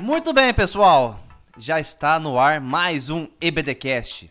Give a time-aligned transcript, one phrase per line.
[0.00, 1.20] Muito bem, pessoal.
[1.58, 4.30] Já está no ar mais um EBDcast,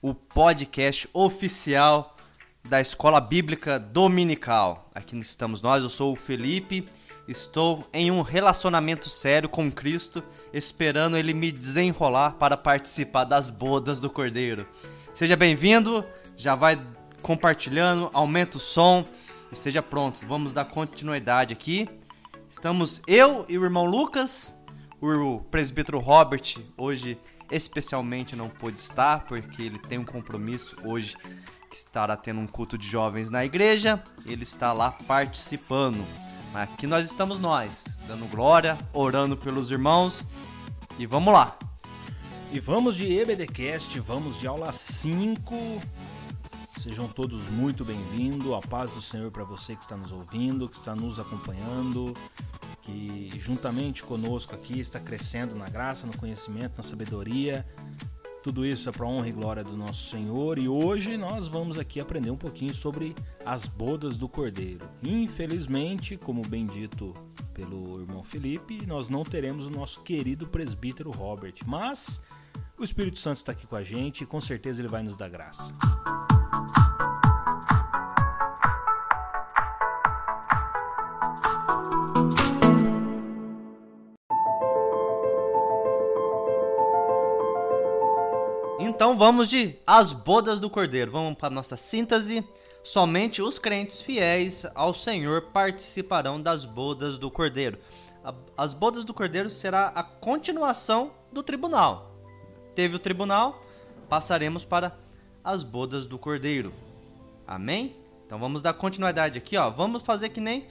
[0.00, 2.16] o podcast oficial
[2.62, 4.88] da Escola Bíblica Dominical.
[4.94, 6.86] Aqui estamos nós, eu sou o Felipe,
[7.26, 10.22] estou em um relacionamento sério com Cristo,
[10.52, 14.68] esperando ele me desenrolar para participar das bodas do Cordeiro.
[15.12, 16.04] Seja bem-vindo,
[16.36, 16.80] já vai
[17.22, 19.04] compartilhando, aumenta o som
[19.50, 20.24] e seja pronto.
[20.28, 21.88] Vamos dar continuidade aqui.
[22.48, 24.54] Estamos eu e o irmão Lucas,
[25.02, 27.18] o presbítero Robert hoje
[27.50, 31.16] especialmente não pôde estar porque ele tem um compromisso hoje
[31.68, 34.02] que estará tendo um culto de jovens na igreja.
[34.24, 36.04] Ele está lá participando.
[36.52, 40.24] Mas aqui nós estamos nós, dando glória, orando pelos irmãos
[40.98, 41.58] e vamos lá.
[42.52, 45.82] E vamos de EBDcast, vamos de aula 5
[46.76, 48.52] Sejam todos muito bem-vindos.
[48.52, 52.14] A paz do Senhor para você que está nos ouvindo, que está nos acompanhando,
[52.80, 57.66] que juntamente conosco aqui está crescendo na graça, no conhecimento, na sabedoria.
[58.42, 62.00] Tudo isso é para honra e glória do nosso Senhor e hoje nós vamos aqui
[62.00, 63.14] aprender um pouquinho sobre
[63.46, 64.88] as bodas do Cordeiro.
[65.00, 67.14] Infelizmente, como bem dito
[67.54, 72.20] pelo irmão Felipe, nós não teremos o nosso querido presbítero Robert, mas
[72.76, 75.28] o Espírito Santo está aqui com a gente e com certeza ele vai nos dar
[75.28, 75.72] graça.
[89.02, 91.10] Então vamos de As Bodas do Cordeiro.
[91.10, 92.46] Vamos para nossa síntese.
[92.84, 97.78] Somente os crentes fiéis ao Senhor participarão das bodas do Cordeiro.
[98.56, 102.12] As bodas do Cordeiro será a continuação do tribunal.
[102.74, 103.60] Teve o tribunal,
[104.08, 104.96] passaremos para
[105.44, 106.72] as bodas do Cordeiro.
[107.46, 107.96] Amém?
[108.24, 109.68] Então vamos dar continuidade aqui, ó.
[109.70, 110.66] Vamos fazer que nem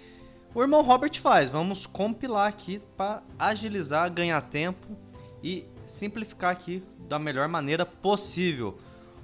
[0.53, 1.49] o irmão Robert faz.
[1.49, 4.97] Vamos compilar aqui para agilizar, ganhar tempo
[5.43, 8.77] e simplificar aqui da melhor maneira possível.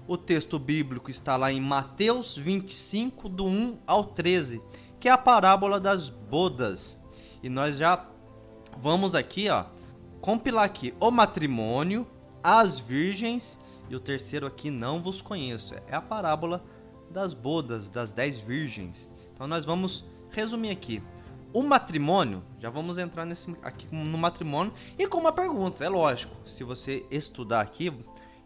[0.08, 4.62] O texto bíblico está lá em Mateus 25, do 1 ao 13,
[5.00, 7.02] que é a parábola das bodas.
[7.44, 8.06] E nós já
[8.78, 9.66] vamos aqui, ó,
[10.22, 12.08] compilar aqui o matrimônio,
[12.44, 15.74] as virgens e o terceiro aqui não vos conheço.
[15.88, 16.64] É a parábola
[17.10, 19.08] das bodas, das dez virgens.
[19.34, 21.02] Então nós vamos resumir aqui.
[21.54, 26.36] O matrimônio, já vamos entrar nesse aqui no matrimônio e com uma pergunta, é lógico.
[26.46, 27.94] Se você estudar aqui,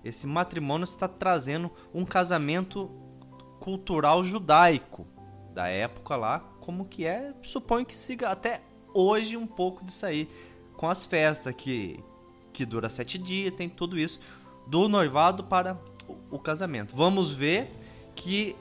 [0.03, 2.89] esse matrimônio está trazendo um casamento
[3.59, 5.07] cultural judaico
[5.53, 8.61] da época lá, como que é, suponho que siga até
[8.95, 10.29] hoje um pouco disso aí,
[10.77, 12.03] com as festas que
[12.53, 14.19] que dura sete dias, tem tudo isso
[14.67, 15.77] do noivado para
[16.29, 16.95] o casamento.
[16.95, 17.75] Vamos ver
[18.15, 18.55] que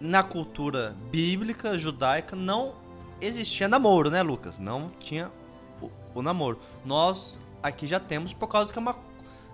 [0.00, 2.74] na cultura bíblica judaica não
[3.20, 4.58] existia namoro, né, Lucas?
[4.58, 5.30] Não tinha
[5.80, 6.58] o, o, namoro.
[6.84, 8.96] Nós aqui já temos por causa que é uma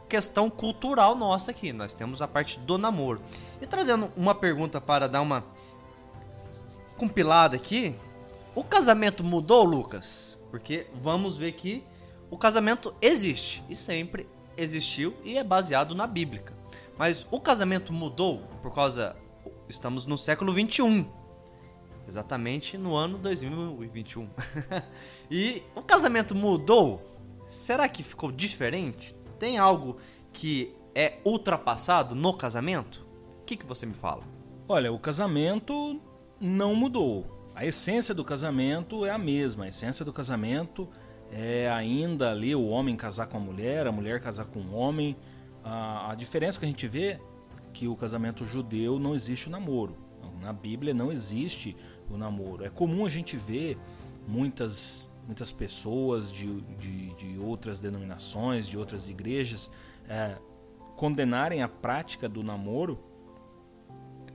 [0.08, 1.72] questão cultural nossa aqui.
[1.72, 3.20] Nós temos a parte do namoro.
[3.60, 5.44] E trazendo uma pergunta para dar uma
[6.96, 7.94] compilada aqui,
[8.54, 10.38] o casamento mudou, Lucas?
[10.50, 11.84] Porque vamos ver que
[12.30, 14.26] o casamento existe e sempre
[14.58, 16.44] existiu e é baseado na Bíblia.
[16.98, 19.16] Mas o casamento mudou por causa
[19.68, 21.18] estamos no século 21
[22.08, 24.30] Exatamente no ano 2021.
[25.30, 27.02] e o casamento mudou?
[27.44, 29.14] Será que ficou diferente?
[29.38, 29.98] Tem algo
[30.32, 33.06] que é ultrapassado no casamento?
[33.42, 34.22] O que, que você me fala?
[34.66, 36.00] Olha, o casamento
[36.40, 37.50] não mudou.
[37.54, 39.66] A essência do casamento é a mesma.
[39.66, 41.07] A essência do casamento é
[41.70, 45.16] ainda ali o homem casar com a mulher, a mulher casar com o homem.
[45.62, 47.20] A, a diferença que a gente vê é
[47.72, 49.96] que o casamento judeu não existe o namoro.
[50.40, 51.76] Na Bíblia não existe
[52.10, 52.64] o namoro.
[52.64, 53.78] É comum a gente ver
[54.26, 59.70] muitas, muitas pessoas de, de, de outras denominações, de outras igrejas,
[60.08, 60.38] é,
[60.96, 62.98] condenarem a prática do namoro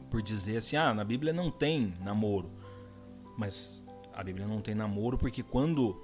[0.09, 2.51] por dizer assim: ah, na Bíblia não tem namoro.
[3.37, 3.83] Mas
[4.13, 5.99] a Bíblia não tem namoro porque quando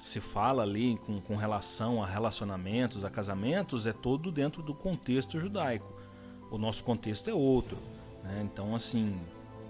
[0.00, 5.38] se fala ali com, com relação a relacionamentos, a casamentos, é todo dentro do contexto
[5.38, 5.92] judaico.
[6.50, 7.76] O nosso contexto é outro.
[8.24, 8.48] Né?
[8.50, 9.14] Então, assim,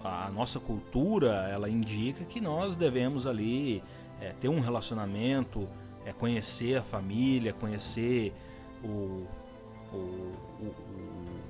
[0.04, 3.82] a nossa cultura ela indica que nós devemos ali
[4.20, 5.68] é, ter um relacionamento,
[6.06, 8.32] é, conhecer a família, conhecer
[8.84, 9.26] o,
[9.92, 11.40] o, o, o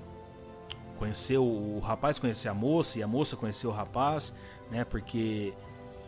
[0.97, 4.35] conhecer o, rapaz, conhecer a moça e a moça conhecer o rapaz,
[4.71, 4.85] né?
[4.87, 5.53] Porque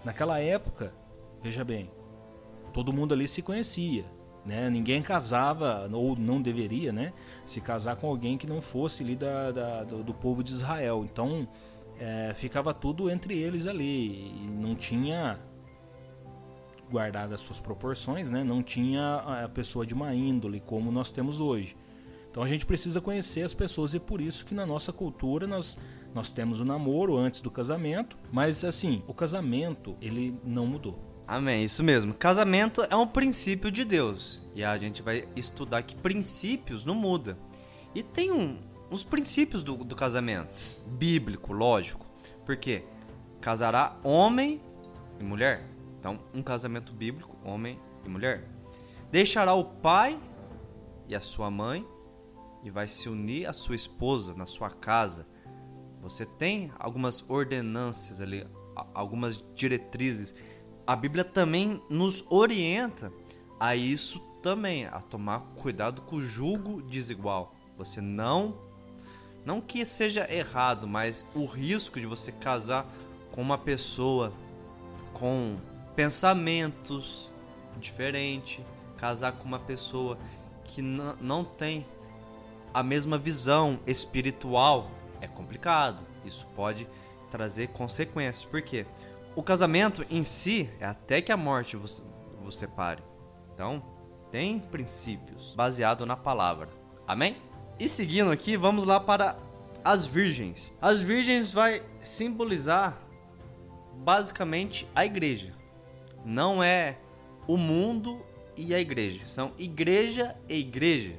[0.03, 0.95] naquela época,
[1.43, 1.91] veja bem,
[2.73, 4.05] todo mundo ali se conhecia,
[4.45, 4.69] né?
[4.71, 7.13] Ninguém casava ou não deveria, né?
[7.45, 11.05] Se casar com alguém que não fosse ali da, da do, do povo de Israel.
[11.05, 11.47] Então
[11.99, 15.39] é, ficava tudo entre eles ali e não tinha
[16.91, 18.45] guardada as suas proporções, né?
[18.45, 21.77] Não tinha a pessoa de má índole como nós temos hoje.
[22.31, 25.79] Então a gente precisa conhecer as pessoas e por isso que na nossa cultura nós
[26.15, 31.12] nós temos o namoro antes do casamento, mas assim, o casamento ele não mudou.
[31.32, 32.12] Amém, isso mesmo.
[32.12, 34.43] Casamento é um princípio de Deus.
[34.55, 37.38] E a gente vai estudar que princípios não muda.
[37.94, 40.52] E tem um, uns princípios do, do casamento.
[40.87, 42.05] Bíblico, lógico.
[42.44, 42.84] Porque
[43.40, 44.62] casará homem
[45.19, 45.67] e mulher.
[45.99, 48.46] Então, um casamento bíblico, homem e mulher.
[49.11, 50.20] Deixará o pai
[51.08, 51.88] e a sua mãe
[52.62, 55.26] e vai se unir à sua esposa na sua casa.
[56.02, 58.46] Você tem algumas ordenâncias ali,
[58.93, 60.35] algumas diretrizes.
[60.87, 63.12] A Bíblia também nos orienta
[63.58, 67.52] a isso também, a tomar cuidado com o julgo desigual.
[67.79, 68.55] Você não
[69.44, 72.87] não que seja errado, mas o risco de você casar
[73.32, 74.32] com uma pessoa
[75.12, 75.56] com
[75.96, 77.31] pensamentos
[77.81, 78.64] diferentes,
[78.96, 80.17] casar com uma pessoa
[80.64, 81.85] que não tem
[82.73, 84.90] a mesma visão espiritual
[85.20, 86.05] é complicado.
[86.25, 86.88] Isso pode
[87.31, 88.44] trazer consequências.
[88.44, 88.87] Por quê?
[89.34, 92.02] O casamento em si é até que a morte você,
[92.43, 93.02] você pare.
[93.55, 93.82] Então,
[94.31, 96.69] tem princípios baseado na palavra.
[97.06, 97.37] Amém?
[97.79, 99.37] E seguindo aqui, vamos lá para
[99.84, 100.75] as virgens.
[100.81, 102.99] As virgens vai simbolizar
[104.05, 105.55] basicamente a igreja.
[106.25, 106.99] Não é
[107.46, 108.25] o mundo
[108.56, 111.19] e a igreja, são igreja e igreja.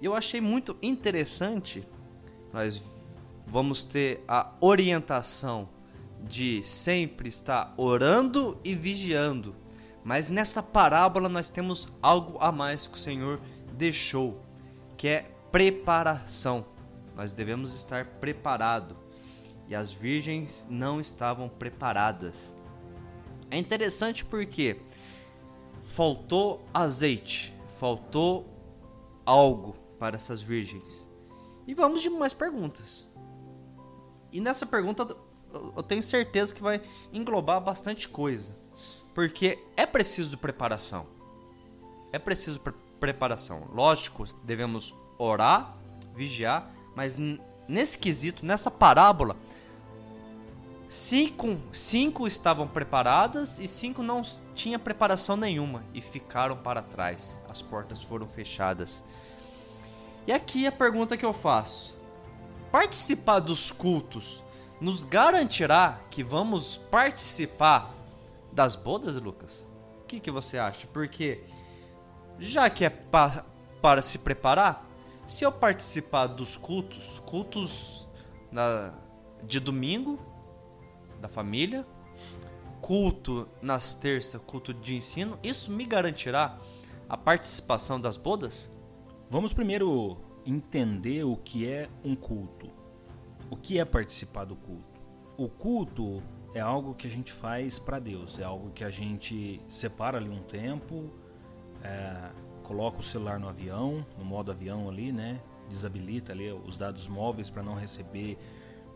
[0.00, 1.84] Eu achei muito interessante
[2.52, 2.82] nós
[3.46, 5.68] vamos ter a orientação
[6.24, 9.54] de sempre estar orando e vigiando.
[10.04, 13.40] Mas nessa parábola nós temos algo a mais que o Senhor
[13.74, 14.40] deixou,
[14.96, 16.64] que é preparação.
[17.16, 18.96] Nós devemos estar preparados.
[19.68, 22.56] E as virgens não estavam preparadas.
[23.50, 24.80] É interessante porque
[25.84, 28.48] faltou azeite, faltou
[29.24, 31.08] algo para essas virgens.
[31.66, 33.08] E vamos de mais perguntas.
[34.32, 35.16] E nessa pergunta
[35.52, 36.80] eu tenho certeza que vai
[37.12, 38.56] englobar bastante coisa.
[39.14, 41.06] Porque é preciso preparação.
[42.12, 43.66] É preciso pre preparação.
[43.72, 45.74] Lógico, devemos orar,
[46.14, 47.16] vigiar, mas
[47.66, 49.34] nesse quesito, nessa parábola,
[50.86, 54.20] cinco, cinco estavam preparadas e cinco não
[54.54, 57.40] tinha preparação nenhuma e ficaram para trás.
[57.48, 59.02] As portas foram fechadas.
[60.26, 61.96] E aqui a pergunta que eu faço:
[62.70, 64.42] participar dos cultos
[64.80, 67.94] nos garantirá que vamos participar
[68.52, 69.70] das bodas, Lucas?
[70.02, 70.86] O que, que você acha?
[70.86, 71.42] Porque
[72.38, 73.44] já que é pa
[73.80, 74.86] para se preparar,
[75.26, 78.08] se eu participar dos cultos, cultos
[78.52, 78.92] na,
[79.42, 80.18] de domingo
[81.18, 81.86] da família,
[82.80, 86.58] culto nas terças, culto de ensino, isso me garantirá
[87.08, 88.70] a participação das bodas?
[89.30, 92.59] Vamos primeiro entender o que é um culto.
[93.50, 95.00] O que é participar do culto?
[95.36, 96.22] O culto
[96.54, 100.30] é algo que a gente faz para Deus, é algo que a gente separa ali
[100.30, 101.10] um tempo,
[101.82, 102.30] é,
[102.62, 105.40] coloca o celular no avião, no modo avião ali, né?
[105.68, 108.38] Desabilita ali os dados móveis para não receber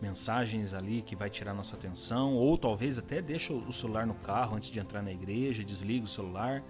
[0.00, 4.56] mensagens ali que vai tirar nossa atenção, ou talvez até deixa o celular no carro
[4.56, 6.62] antes de entrar na igreja, desliga o celular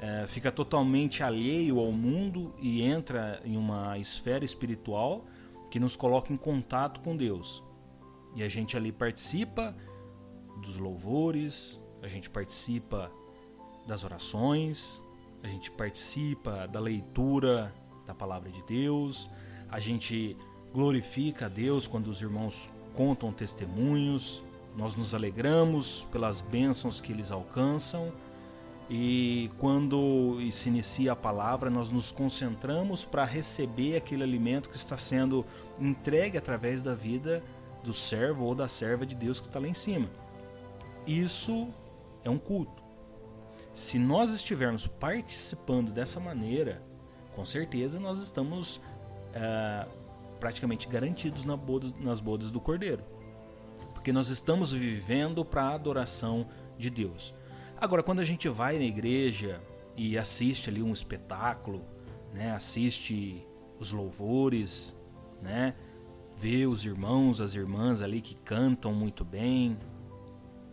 [0.00, 5.26] é, fica totalmente alheio ao mundo e entra em uma esfera espiritual
[5.70, 7.62] que nos coloca em contato com Deus.
[8.34, 9.74] E a gente ali participa
[10.60, 13.10] dos louvores, a gente participa
[13.86, 15.02] das orações,
[15.42, 17.74] a gente participa da leitura
[18.06, 19.30] da palavra de Deus,
[19.68, 20.36] a gente
[20.72, 24.42] glorifica a Deus quando os irmãos contam testemunhos,
[24.76, 28.12] nós nos alegramos pelas bênçãos que eles alcançam
[28.92, 34.98] e quando se inicia a palavra, nós nos concentramos para receber aquele alimento que está
[34.98, 35.46] sendo
[35.78, 37.40] entregue através da vida
[37.84, 40.10] do servo ou da serva de Deus que está lá em cima.
[41.06, 41.68] Isso
[42.24, 42.82] é um culto.
[43.72, 46.82] Se nós estivermos participando dessa maneira,
[47.36, 48.80] com certeza nós estamos
[49.32, 49.86] é,
[50.40, 53.04] praticamente garantidos na boda, nas bodas do Cordeiro.
[53.94, 57.32] Porque nós estamos vivendo para a adoração de Deus.
[57.80, 59.58] Agora, quando a gente vai na igreja
[59.96, 61.82] e assiste ali um espetáculo,
[62.30, 63.42] né, assiste
[63.78, 64.94] os louvores,
[65.40, 65.74] né,
[66.36, 69.78] vê os irmãos, as irmãs ali que cantam muito bem,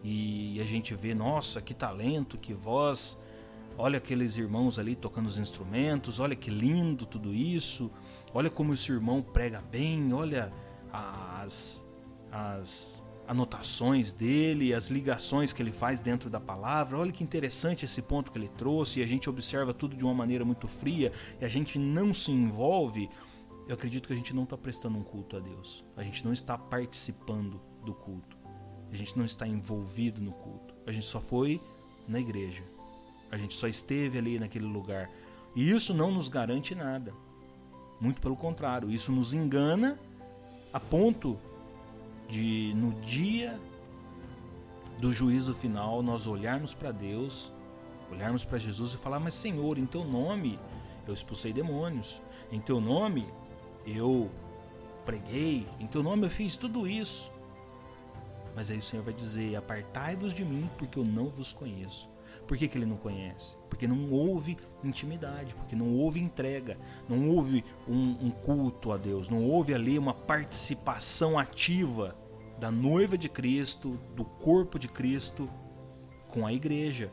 [0.03, 3.17] e a gente vê, nossa, que talento, que voz,
[3.77, 7.89] olha aqueles irmãos ali tocando os instrumentos, olha que lindo tudo isso,
[8.33, 10.51] olha como esse irmão prega bem, olha
[10.91, 11.81] as,
[12.29, 16.97] as anotações dele, as ligações que ele faz dentro da palavra.
[16.97, 20.13] Olha que interessante esse ponto que ele trouxe, e a gente observa tudo de uma
[20.13, 23.09] maneira muito fria e a gente não se envolve.
[23.67, 25.83] Eu acredito que a gente não está prestando um culto a Deus.
[25.97, 28.37] A gente não está participando do culto.
[28.89, 30.73] A gente não está envolvido no culto.
[30.85, 31.61] A gente só foi
[32.07, 32.63] na igreja.
[33.29, 35.09] A gente só esteve ali naquele lugar.
[35.53, 37.13] E isso não nos garante nada.
[37.99, 39.99] Muito pelo contrário, isso nos engana
[40.71, 41.37] a ponto
[42.27, 43.59] de no dia
[44.99, 47.51] do juízo final nós olharmos para Deus,
[48.11, 50.59] olharmos para Jesus e falar: Mas Senhor, em teu nome
[51.07, 53.27] eu expulsei demônios, em teu nome
[53.85, 54.29] eu
[55.05, 57.31] preguei, em teu nome eu fiz tudo isso.
[58.55, 62.09] Mas aí o Senhor vai dizer: Apartai-vos de mim, porque eu não vos conheço.
[62.47, 63.55] Por que, que ele não conhece?
[63.69, 66.77] Porque não houve intimidade, porque não houve entrega,
[67.09, 72.15] não houve um, um culto a Deus, não houve ali uma participação ativa
[72.59, 75.49] da noiva de Cristo, do corpo de Cristo
[76.29, 77.11] com a igreja,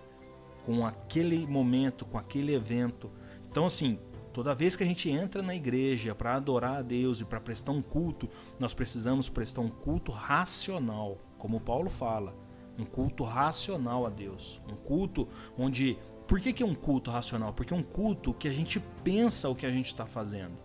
[0.64, 3.11] com aquele momento, com aquele evento.
[3.50, 3.99] Então, assim,
[4.33, 7.73] toda vez que a gente entra na igreja para adorar a Deus e para prestar
[7.73, 8.28] um culto,
[8.59, 12.44] nós precisamos prestar um culto racional, como Paulo fala
[12.78, 17.52] um culto racional a Deus, um culto onde por que, que é um culto racional?
[17.52, 20.57] Porque é um culto que a gente pensa o que a gente está fazendo.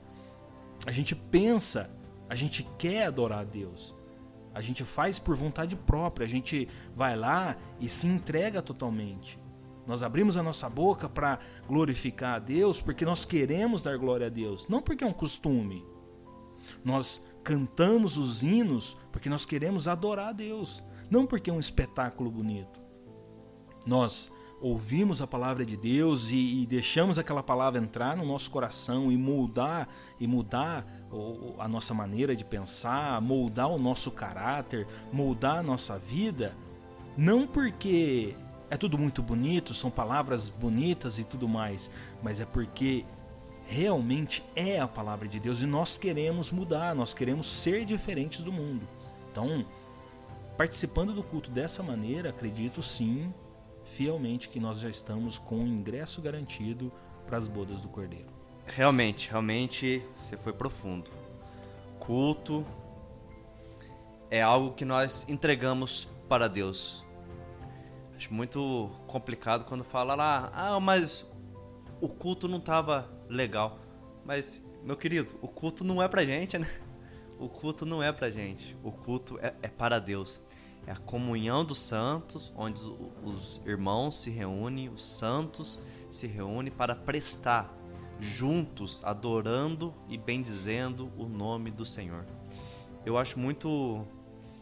[0.86, 1.94] A gente pensa,
[2.30, 3.94] a gente quer adorar a Deus.
[4.54, 9.40] A gente faz por vontade própria, a gente vai lá e se entrega totalmente.
[9.86, 14.30] Nós abrimos a nossa boca para glorificar a Deus porque nós queremos dar glória a
[14.30, 15.86] Deus, não porque é um costume.
[16.84, 20.84] Nós cantamos os hinos porque nós queremos adorar a Deus.
[21.10, 22.80] Não porque é um espetáculo bonito.
[23.86, 29.12] Nós ouvimos a palavra de Deus e, e, deixamos aquela palavra entrar no nosso coração
[29.12, 29.88] e moldar
[30.20, 30.86] e mudar
[31.58, 36.56] a nossa maneira de pensar, moldar o nosso caráter, moldar a nossa vida,
[37.18, 38.36] não porque
[38.70, 41.90] é tudo muito bonito, são palavras bonitas e tudo mais,
[42.22, 43.06] mas é porque
[43.66, 48.52] realmente é a palavra de Deus e nós queremos mudar, nós queremos ser diferentes do
[48.52, 48.88] mundo.
[49.32, 49.66] Então,
[50.60, 53.34] participando do culto dessa maneira, acredito sim,
[53.86, 56.92] fielmente, que nós já estamos com o ingresso garantido
[57.26, 58.28] para as bodas do Cordeiro.
[58.66, 61.10] Realmente, realmente você foi profundo.
[61.98, 62.66] Culto
[64.30, 67.06] é algo que nós entregamos para Deus.
[68.14, 71.26] Acho muito complicado quando fala lá, ah, mas
[72.02, 73.80] o culto não estava legal.
[74.26, 76.68] Mas, meu querido, o culto não é pra gente, né?
[77.40, 78.76] O culto não é pra gente.
[78.84, 80.42] O culto é, é para Deus.
[80.90, 82.82] É a comunhão dos santos, onde
[83.24, 85.80] os irmãos se reúnem, os santos
[86.10, 87.72] se reúnem para prestar
[88.20, 92.26] juntos, adorando e bendizendo o nome do Senhor.
[93.06, 94.04] Eu acho muito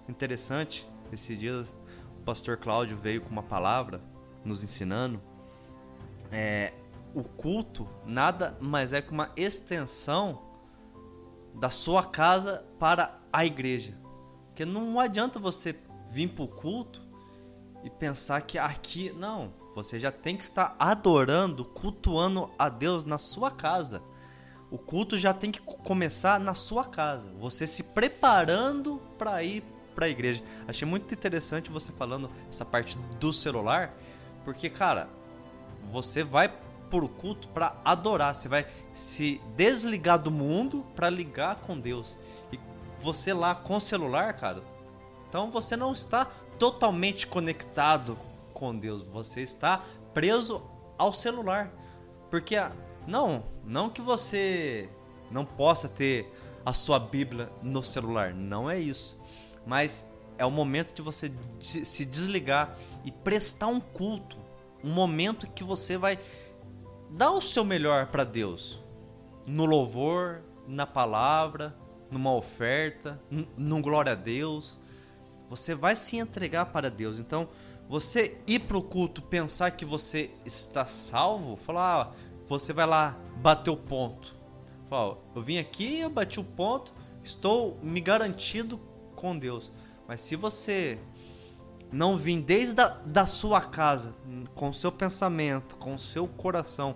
[0.09, 1.73] interessante, esses dias
[2.19, 4.01] o pastor Cláudio veio com uma palavra
[4.43, 5.21] nos ensinando.
[6.29, 6.73] É,
[7.15, 10.41] o culto nada mais é que uma extensão
[11.55, 13.97] da sua casa para a igreja.
[14.47, 15.71] Porque não adianta você
[16.09, 17.01] vir para o culto
[17.83, 19.11] e pensar que aqui.
[19.15, 24.01] Não, você já tem que estar adorando, cultuando a Deus na sua casa.
[24.69, 27.31] O culto já tem que começar na sua casa.
[27.39, 29.63] Você se preparando para ir
[29.95, 30.43] para a igreja.
[30.67, 33.95] Achei muito interessante você falando essa parte do celular,
[34.43, 35.09] porque, cara,
[35.89, 36.53] você vai
[36.89, 42.17] por culto para adorar, você vai se desligar do mundo para ligar com Deus.
[42.51, 42.59] E
[42.99, 44.61] você lá com o celular, cara,
[45.27, 46.25] então você não está
[46.57, 48.17] totalmente conectado
[48.53, 50.61] com Deus, você está preso
[50.97, 51.71] ao celular.
[52.29, 52.55] Porque
[53.07, 54.89] não, não que você
[55.29, 56.31] não possa ter
[56.65, 59.17] a sua Bíblia no celular, não é isso.
[59.65, 60.05] Mas
[60.37, 64.37] é o momento de você se desligar e prestar um culto,
[64.83, 66.17] um momento que você vai
[67.09, 68.83] dar o seu melhor para Deus,
[69.45, 71.75] no louvor, na palavra,
[72.11, 73.21] numa oferta,
[73.57, 74.79] num glória a Deus.
[75.49, 77.19] Você vai se entregar para Deus.
[77.19, 77.47] Então,
[77.87, 82.11] você ir para o culto, pensar que você está salvo, falar, ah,
[82.45, 84.35] você vai lá bater o ponto.
[84.85, 88.79] Fala, eu vim aqui, eu bati o ponto, estou me garantido
[89.15, 89.71] com Deus.
[90.07, 90.99] Mas se você
[91.91, 94.15] não vir desde a, da sua casa,
[94.53, 96.95] com o seu pensamento, com o seu coração,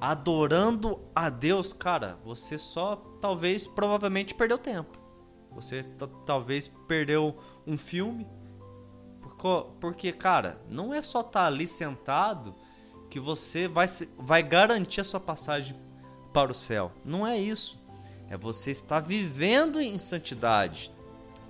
[0.00, 5.03] adorando a Deus, cara, você só talvez provavelmente perdeu tempo.
[5.54, 5.84] Você
[6.26, 8.26] talvez perdeu um filme.
[9.80, 12.54] Porque, cara, não é só estar tá ali sentado
[13.10, 15.76] que você vai, vai garantir a sua passagem
[16.32, 16.90] para o céu.
[17.04, 17.78] Não é isso.
[18.28, 20.90] É você estar vivendo em santidade.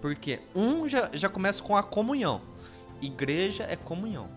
[0.01, 2.43] Porque um já, já começa com a comunhão.
[3.01, 4.29] Igreja é comunhão.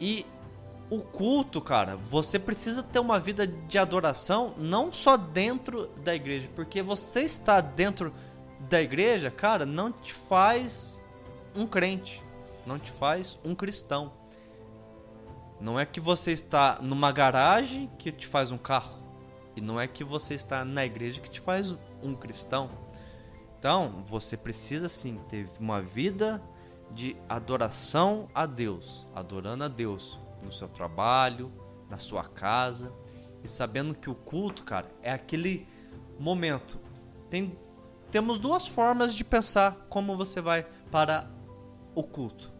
[0.00, 0.24] E
[0.90, 6.48] o culto, cara, você precisa ter uma vida de adoração não só dentro da igreja,
[6.54, 8.12] porque você está dentro
[8.68, 11.04] da igreja, cara, não te faz
[11.54, 12.22] um crente,
[12.66, 14.12] não te faz um cristão.
[15.60, 18.94] Não é que você está numa garagem que te faz um carro,
[19.54, 22.70] e não é que você está na igreja que te faz um cristão.
[23.58, 26.40] Então, você precisa sim ter uma vida
[26.92, 31.52] de adoração a Deus, adorando a Deus no seu trabalho,
[31.88, 32.92] na sua casa
[33.42, 35.66] e sabendo que o culto, cara, é aquele
[36.18, 36.78] momento.
[37.30, 37.56] Tem
[38.10, 41.30] temos duas formas de pensar como você vai para
[41.94, 42.50] o culto.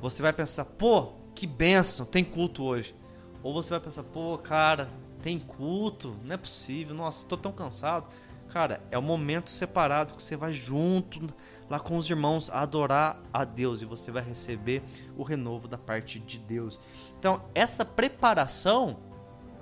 [0.00, 2.94] Você vai pensar, pô, que benção, tem culto hoje.
[3.42, 4.90] Ou você vai pensar, pô, cara,
[5.22, 8.08] tem culto, não é possível, nossa, tô tão cansado.
[8.50, 11.20] Cara, é o momento separado que você vai junto
[11.68, 14.82] lá com os irmãos adorar a Deus e você vai receber
[15.16, 16.80] o renovo da parte de Deus.
[17.18, 18.98] Então, essa preparação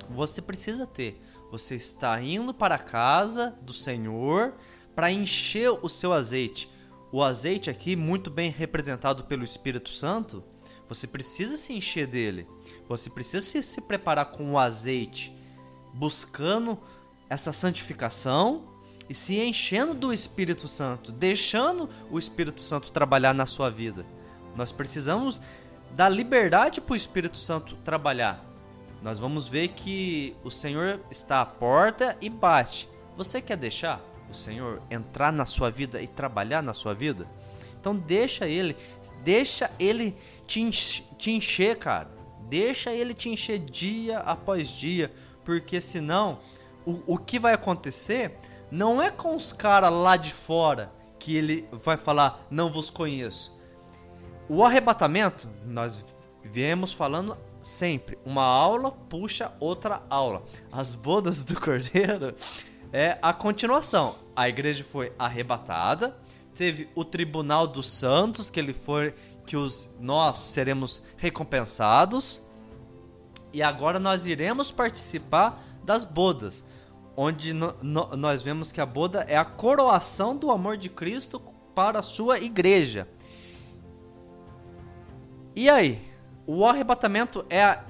[0.08, 1.20] você precisa ter.
[1.50, 4.54] Você está indo para a casa do Senhor
[4.94, 6.70] para encher o seu azeite.
[7.10, 10.44] O azeite aqui, muito bem representado pelo Espírito Santo,
[10.86, 12.46] você precisa se encher dele.
[12.86, 15.36] Você precisa se, se preparar com o azeite,
[15.92, 16.78] buscando
[17.28, 18.75] essa santificação
[19.08, 24.04] e se enchendo do Espírito Santo, deixando o Espírito Santo trabalhar na sua vida.
[24.54, 25.40] Nós precisamos
[25.92, 28.44] dar liberdade para o Espírito Santo trabalhar.
[29.02, 32.88] Nós vamos ver que o Senhor está à porta e bate.
[33.16, 37.26] Você quer deixar o Senhor entrar na sua vida e trabalhar na sua vida?
[37.78, 38.74] Então deixa ele,
[39.22, 42.08] deixa ele te encher, te encher, cara.
[42.48, 45.12] Deixa ele te encher dia após dia,
[45.44, 46.38] porque senão
[46.84, 48.38] o, o que vai acontecer
[48.70, 53.56] não é com os caras lá de fora que ele vai falar, não vos conheço.
[54.48, 56.04] O arrebatamento, nós
[56.44, 60.44] viemos falando sempre, uma aula puxa outra aula.
[60.70, 62.34] As bodas do cordeiro
[62.92, 64.16] é a continuação.
[64.34, 66.16] A igreja foi arrebatada,
[66.54, 69.14] teve o tribunal dos santos, que ele foi
[69.44, 72.44] que os nós seremos recompensados.
[73.52, 76.64] E agora nós iremos participar das bodas
[77.16, 81.40] onde no, no, nós vemos que a boda é a coroação do amor de Cristo
[81.74, 83.08] para a sua igreja.
[85.54, 85.98] E aí?
[86.46, 87.84] O arrebatamento é a,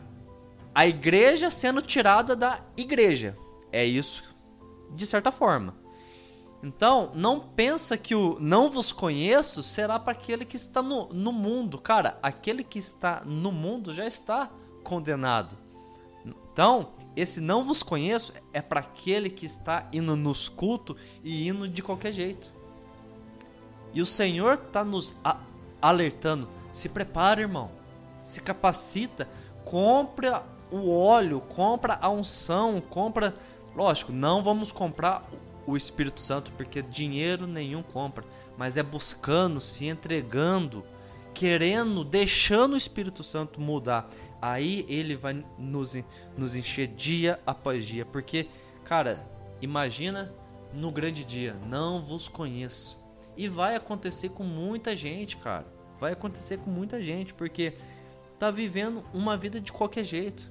[0.75, 3.37] a igreja sendo tirada da igreja.
[3.73, 4.25] É isso,
[4.95, 5.75] de certa forma.
[6.62, 11.33] Então, não pensa que o não vos conheço será para aquele que está no, no
[11.33, 11.79] mundo.
[11.79, 14.51] Cara, aquele que está no mundo já está
[14.83, 15.57] condenado.
[16.25, 21.66] Então, esse não vos conheço é para aquele que está indo nos cultos e indo
[21.66, 22.55] de qualquer jeito.
[23.94, 25.16] E o Senhor está nos
[25.81, 27.70] alertando: se prepara, irmão,
[28.22, 29.26] se capacita,
[29.64, 33.35] compra o óleo, compra a unção, compra.
[33.74, 35.26] Lógico, não vamos comprar
[35.66, 38.24] o Espírito Santo porque dinheiro nenhum compra,
[38.59, 40.85] mas é buscando, se entregando,
[41.35, 44.09] querendo, deixando o Espírito Santo mudar
[44.52, 45.96] aí ele vai nos,
[46.37, 48.04] nos encher dia após dia.
[48.04, 48.48] Porque,
[48.85, 49.24] cara,
[49.61, 50.32] imagina
[50.72, 52.98] no grande dia, não vos conheço.
[53.37, 55.66] E vai acontecer com muita gente, cara.
[55.98, 57.74] Vai acontecer com muita gente, porque
[58.38, 60.50] tá vivendo uma vida de qualquer jeito.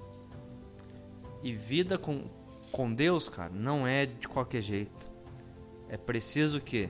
[1.43, 2.23] E vida com,
[2.71, 5.09] com Deus, cara, não é de qualquer jeito.
[5.87, 6.89] É preciso que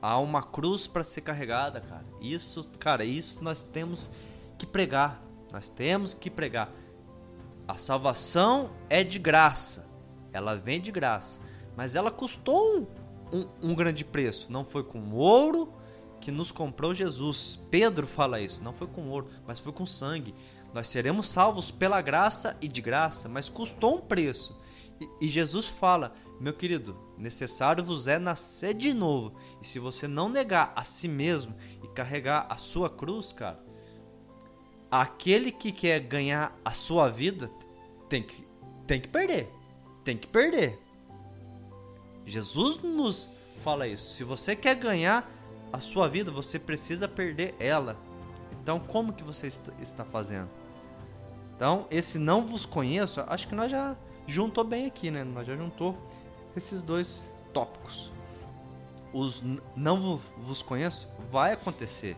[0.00, 2.04] há uma cruz para ser carregada, cara.
[2.20, 4.10] Isso, cara, isso nós temos
[4.56, 5.27] que pregar.
[5.52, 6.72] Nós temos que pregar.
[7.66, 9.88] A salvação é de graça.
[10.32, 11.40] Ela vem de graça.
[11.76, 12.86] Mas ela custou um,
[13.32, 14.50] um, um grande preço.
[14.50, 15.72] Não foi com ouro
[16.20, 17.60] que nos comprou Jesus.
[17.70, 18.62] Pedro fala isso.
[18.62, 20.34] Não foi com ouro, mas foi com sangue.
[20.74, 24.58] Nós seremos salvos pela graça e de graça, mas custou um preço.
[25.00, 29.34] E, e Jesus fala: Meu querido, necessário vos é nascer de novo.
[29.62, 33.62] E se você não negar a si mesmo e carregar a sua cruz, cara,
[34.90, 37.50] aquele que quer ganhar a sua vida
[38.08, 38.44] tem que,
[38.86, 39.48] tem que perder.
[40.04, 40.78] Tem que perder.
[42.26, 44.14] Jesus nos fala isso.
[44.14, 45.30] Se você quer ganhar
[45.72, 47.96] a sua vida, você precisa perder ela.
[48.62, 49.46] Então, como que você
[49.80, 50.48] está fazendo?
[51.56, 53.96] Então, esse não vos conheço, acho que nós já
[54.26, 55.24] juntou bem aqui, né?
[55.24, 55.96] Nós já juntou
[56.56, 58.10] esses dois tópicos.
[59.12, 59.42] Os
[59.74, 62.16] não vos conheço vai acontecer.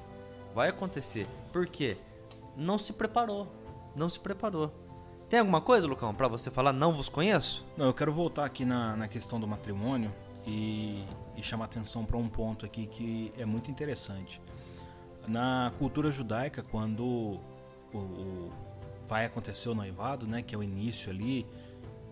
[0.54, 1.26] Vai acontecer.
[1.52, 1.96] Por quê?
[2.56, 3.48] Não se preparou.
[3.96, 4.72] Não se preparou.
[5.28, 7.64] Tem alguma coisa, Lucão, para você falar não vos conheço?
[7.76, 10.12] Não, eu quero voltar aqui na, na questão do matrimônio,
[10.46, 11.04] e,
[11.36, 14.40] e chamar atenção para um ponto aqui que é muito interessante.
[15.26, 18.50] Na cultura judaica, quando o, o,
[19.06, 21.46] vai acontecer o noivado, né, que é o início ali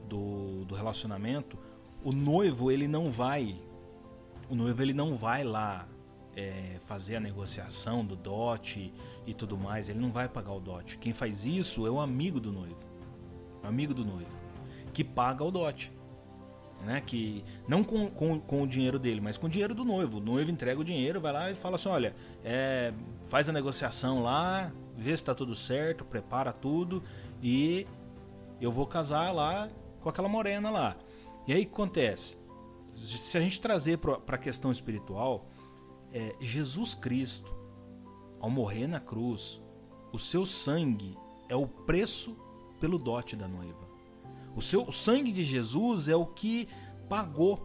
[0.09, 1.59] do, do relacionamento,
[2.05, 3.57] o noivo ele não vai,
[4.48, 5.88] o noivo ele não vai lá
[6.38, 8.92] é, fazer a negociação do dote
[9.27, 10.98] e tudo mais, ele não vai pagar o dote.
[10.98, 12.79] Quem faz isso é o amigo do noivo,
[13.62, 14.38] o amigo do noivo,
[14.92, 15.92] que paga o dote
[16.85, 17.03] né?
[17.05, 20.18] Que não com, com, com, o dinheiro dele, mas com o dinheiro do noivo.
[20.18, 22.92] O noivo entrega o dinheiro, vai lá e fala assim, olha, é,
[23.29, 27.03] faz a negociação lá, vê se está tudo certo, prepara tudo
[27.42, 27.87] e
[28.61, 29.68] eu vou casar lá
[30.01, 30.96] com aquela morena lá.
[31.46, 32.38] E aí o que acontece?
[32.96, 35.48] Se a gente trazer para a questão espiritual,
[36.12, 37.55] é, Jesus Cristo,
[38.40, 39.61] ao morrer na cruz,
[40.12, 41.16] o seu sangue
[41.49, 42.37] é o preço
[42.81, 43.88] pelo dote da noiva.
[44.55, 46.68] O, seu, o sangue de Jesus é o que
[47.09, 47.61] pagou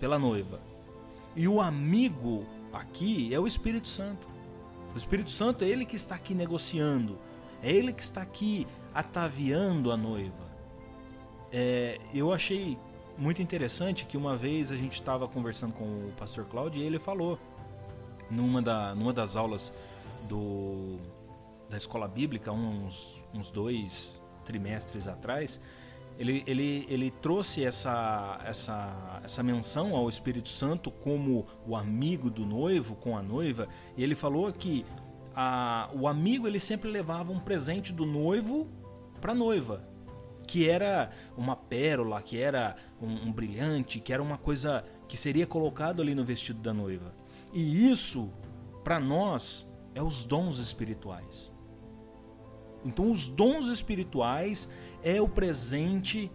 [0.00, 0.60] pela noiva.
[1.36, 4.26] E o amigo aqui é o Espírito Santo.
[4.94, 7.18] O Espírito Santo é ele que está aqui negociando,
[7.62, 10.44] é ele que está aqui ataviando a noiva.
[11.50, 12.78] É, eu achei
[13.16, 16.98] muito interessante que uma vez a gente estava conversando com o pastor Cláudio e ele
[16.98, 17.38] falou
[18.30, 19.72] numa, da, numa das aulas
[20.28, 20.98] do,
[21.68, 25.60] da escola bíblica, uns, uns dois, trimestres atrás,
[26.18, 32.46] ele, ele, ele trouxe essa, essa, essa menção ao Espírito Santo como o amigo do
[32.46, 34.84] noivo com a noiva, e ele falou que
[35.34, 38.68] a, o amigo ele sempre levava um presente do noivo
[39.20, 39.84] para a noiva,
[40.46, 45.46] que era uma pérola, que era um, um brilhante, que era uma coisa que seria
[45.46, 47.14] colocado ali no vestido da noiva.
[47.52, 48.32] E isso,
[48.82, 51.54] para nós, é os dons espirituais.
[52.84, 54.68] Então, os dons espirituais
[55.02, 56.30] é o presente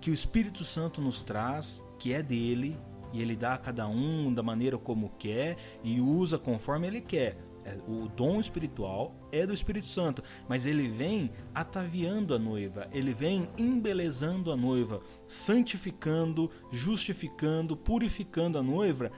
[0.00, 2.78] que o Espírito Santo nos traz, que é dele,
[3.12, 7.36] e ele dá a cada um da maneira como quer e usa conforme ele quer.
[7.70, 13.12] É, o dom espiritual é do Espírito Santo, mas ele vem ataviando a noiva, ele
[13.12, 19.12] vem embelezando a noiva, santificando, justificando, purificando a noiva,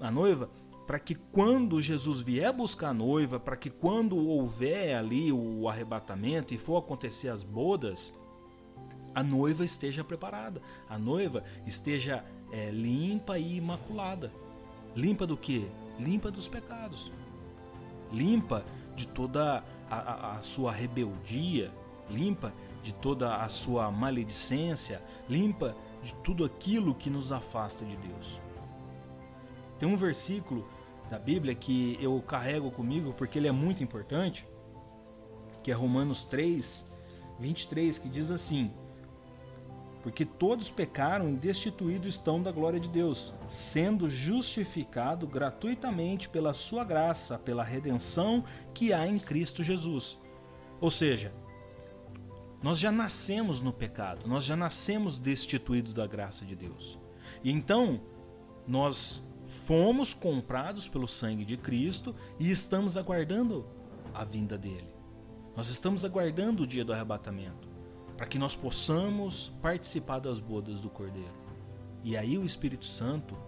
[0.00, 0.50] a noiva
[0.86, 6.54] para que quando Jesus vier buscar a noiva, para que quando houver ali o arrebatamento
[6.54, 8.14] e for acontecer as bodas,
[9.14, 14.32] a noiva esteja preparada, a noiva esteja é, limpa e imaculada.
[14.96, 15.68] Limpa do que?
[15.98, 17.12] Limpa dos pecados.
[18.12, 21.72] Limpa de toda a, a, sua rebeldia,
[22.10, 28.40] limpa de toda a sua maledicência, limpa de tudo aquilo que nos afasta de Deus.
[29.78, 30.66] Tem um versículo
[31.10, 34.46] da Bíblia que eu carrego comigo porque ele é muito importante,
[35.62, 36.84] que é Romanos 3,
[37.38, 38.72] 23, que diz assim:
[40.08, 46.82] Porque todos pecaram e destituídos estão da glória de Deus, sendo justificado gratuitamente pela sua
[46.82, 48.42] graça, pela redenção
[48.72, 50.18] que há em Cristo Jesus.
[50.80, 51.30] Ou seja,
[52.62, 56.98] nós já nascemos no pecado, nós já nascemos destituídos da graça de Deus.
[57.44, 58.00] E então,
[58.66, 63.66] nós fomos comprados pelo sangue de Cristo e estamos aguardando
[64.14, 64.88] a vinda dele.
[65.54, 67.67] Nós estamos aguardando o dia do arrebatamento
[68.18, 71.38] para que nós possamos participar das bodas do Cordeiro.
[72.02, 73.38] E aí o Espírito Santo,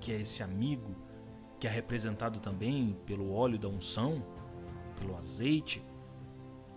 [0.00, 0.96] que é esse amigo,
[1.60, 4.26] que é representado também pelo óleo da unção,
[4.98, 5.80] pelo azeite,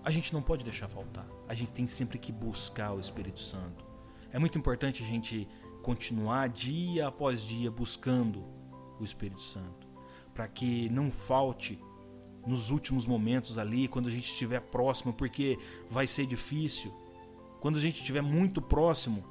[0.03, 1.27] a gente não pode deixar faltar.
[1.47, 3.83] A gente tem sempre que buscar o Espírito Santo.
[4.31, 5.47] É muito importante a gente
[5.81, 8.45] continuar dia após dia buscando
[8.99, 9.88] o Espírito Santo,
[10.35, 11.81] para que não falte
[12.45, 15.57] nos últimos momentos ali, quando a gente estiver próximo, porque
[15.89, 16.93] vai ser difícil.
[17.60, 19.24] Quando a gente estiver muito próximo,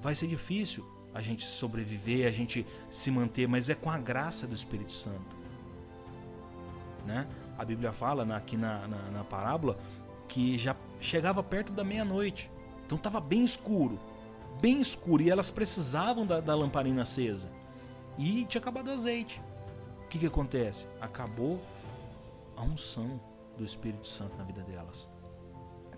[0.00, 4.46] vai ser difícil a gente sobreviver, a gente se manter, mas é com a graça
[4.46, 5.36] do Espírito Santo.
[7.06, 7.26] Né?
[7.56, 9.78] A Bíblia fala aqui na, na, na parábola
[10.28, 12.50] que já chegava perto da meia-noite,
[12.84, 13.98] então estava bem escuro,
[14.60, 17.50] bem escuro, e elas precisavam da, da lamparina acesa.
[18.18, 19.40] E tinha acabado o azeite.
[20.04, 20.86] O que, que acontece?
[21.00, 21.60] Acabou
[22.56, 23.20] a unção
[23.56, 25.08] do Espírito Santo na vida delas.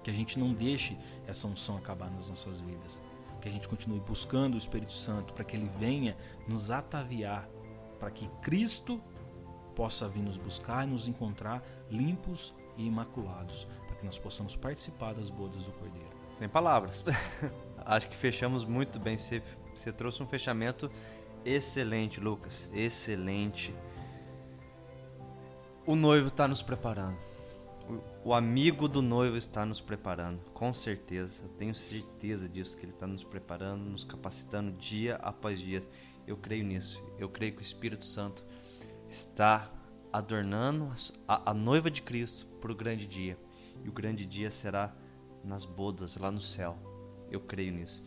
[0.02, 3.02] Que a gente não deixe essa unção acabar nas nossas vidas.
[3.40, 7.48] Que a gente continue buscando o Espírito Santo para que ele venha nos ataviar,
[7.98, 9.00] para que Cristo
[9.74, 15.14] possa vir nos buscar e nos encontrar limpos e imaculados, para que nós possamos participar
[15.14, 16.10] das bodas do Cordeiro.
[16.34, 17.04] Sem palavras.
[17.84, 19.16] Acho que fechamos muito bem.
[19.16, 19.42] Você,
[19.74, 20.90] você trouxe um fechamento
[21.44, 22.68] Excelente, Lucas.
[22.72, 23.74] Excelente.
[25.86, 27.16] O noivo está nos preparando.
[28.22, 31.42] O amigo do noivo está nos preparando, com certeza.
[31.42, 35.82] Eu tenho certeza disso, que ele está nos preparando, nos capacitando dia após dia.
[36.26, 37.02] Eu creio nisso.
[37.18, 38.44] Eu creio que o Espírito Santo
[39.08, 39.70] está
[40.12, 40.90] adornando
[41.26, 43.38] a, a noiva de Cristo para o grande dia.
[43.82, 44.94] E o grande dia será
[45.42, 46.76] nas bodas, lá no céu.
[47.30, 48.04] Eu creio nisso.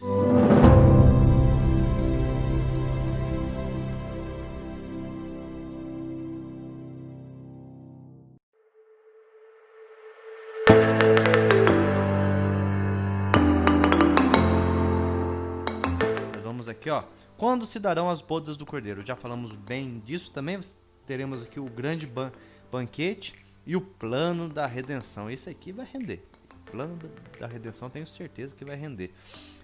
[16.83, 17.03] Aqui, ó.
[17.37, 19.05] Quando se darão as bodas do cordeiro?
[19.05, 20.59] Já falamos bem disso também.
[21.07, 22.31] Teremos aqui o grande ban
[22.71, 23.33] banquete
[23.65, 25.29] e o plano da redenção.
[25.29, 26.27] Esse aqui vai render.
[26.67, 26.99] O plano
[27.39, 29.13] da redenção tenho certeza que vai render.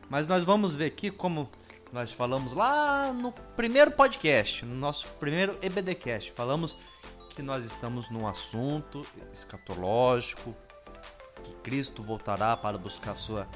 [0.09, 1.49] Mas nós vamos ver aqui como
[1.91, 6.31] nós falamos lá no primeiro podcast, no nosso primeiro EBDcast.
[6.31, 6.77] Falamos
[7.29, 10.55] que nós estamos num assunto escatológico,
[11.43, 13.47] que Cristo voltará para buscar sua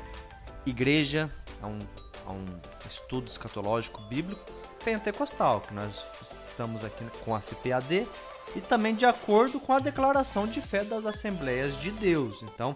[0.65, 1.79] igreja, a um,
[2.25, 2.45] a um
[2.85, 4.41] estudo escatológico bíblico
[4.83, 8.07] pentecostal, que nós estamos aqui com a CPAD
[8.55, 12.41] e também de acordo com a declaração de fé das Assembleias de Deus.
[12.43, 12.75] Então,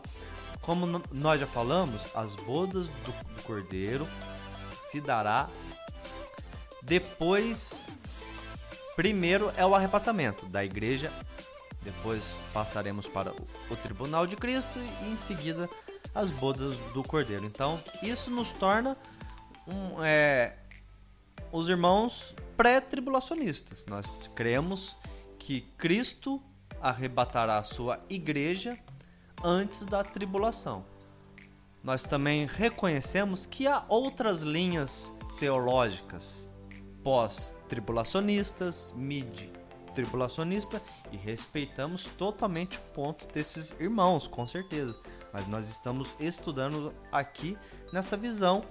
[0.62, 4.08] como nós já falamos, as bodas do, do Cordeiro
[4.80, 5.50] se dará
[6.82, 7.88] depois.
[8.96, 11.12] Primeiro é o arrebatamento da igreja,
[11.84, 13.32] depois passaremos para
[13.70, 15.70] o tribunal de Cristo e em seguida
[16.16, 17.46] as bodas do Cordeiro.
[17.46, 18.98] Então, isso nos torna
[19.68, 20.56] um, é,
[21.52, 23.86] os irmãos pré-tribulacionistas.
[23.86, 24.98] Nós cremos
[25.38, 26.42] que Cristo
[26.82, 28.78] arrebatará a sua igreja
[29.44, 30.86] antes da tribulação.
[31.84, 36.50] Nós também reconhecemos que há outras linhas teológicas
[37.04, 45.00] pós-tribulacionistas, mid-tribulacionista e respeitamos totalmente o ponto desses irmãos, com certeza.
[45.32, 47.58] Mas nós estamos estudando aqui
[47.94, 48.64] nessa visão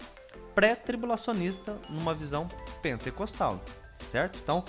[0.56, 2.48] pré-tribulacionista, numa visão
[2.80, 3.60] pentecostal,
[4.10, 4.38] certo?
[4.42, 4.64] Então,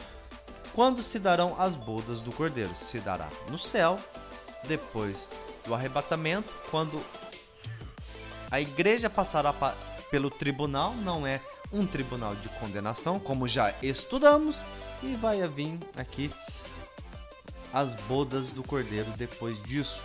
[0.75, 2.75] quando se darão as bodas do cordeiro?
[2.75, 3.97] Se dará no céu,
[4.67, 5.29] depois
[5.65, 7.01] do arrebatamento, quando
[8.51, 9.53] a igreja passará
[10.11, 14.63] pelo tribunal, não é um tribunal de condenação, como já estudamos,
[15.01, 16.29] e vai vir aqui
[17.73, 20.01] as bodas do cordeiro depois disso.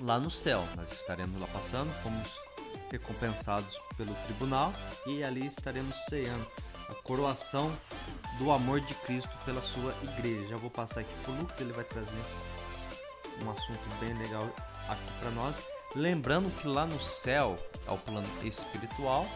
[0.00, 2.49] Lá no céu, nós estaremos lá passando, fomos
[2.90, 4.72] recompensados pelo tribunal
[5.06, 6.46] e ali estaremos ceando
[6.88, 7.72] a coroação
[8.38, 10.48] do amor de Cristo pela sua igreja.
[10.48, 12.10] Já vou passar aqui para o Lucas, ele vai trazer
[13.44, 14.48] um assunto bem legal
[14.88, 15.62] aqui para nós.
[15.94, 19.26] Lembrando que lá no céu é o plano espiritual.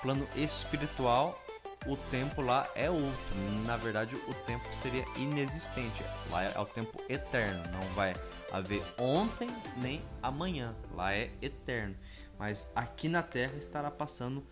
[0.00, 1.38] Plano espiritual,
[1.86, 3.34] o tempo lá é outro.
[3.66, 6.04] Na verdade, o tempo seria inexistente.
[6.30, 7.62] Lá é o tempo eterno.
[7.72, 8.14] Não vai
[8.52, 10.74] haver ontem nem amanhã.
[10.94, 11.96] Lá é eterno.
[12.38, 14.44] Mas aqui na terra estará passando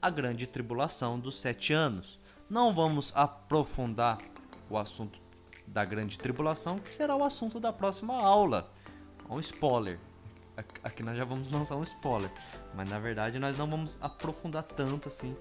[0.00, 2.18] a grande tribulação dos sete anos.
[2.48, 4.18] Não vamos aprofundar
[4.68, 5.20] o assunto
[5.66, 8.72] da grande tribulação, que será o assunto da próxima aula.
[9.28, 9.98] Um spoiler.
[10.82, 12.30] Aqui nós já vamos lançar um spoiler,
[12.74, 15.34] mas na verdade nós não vamos aprofundar tanto assim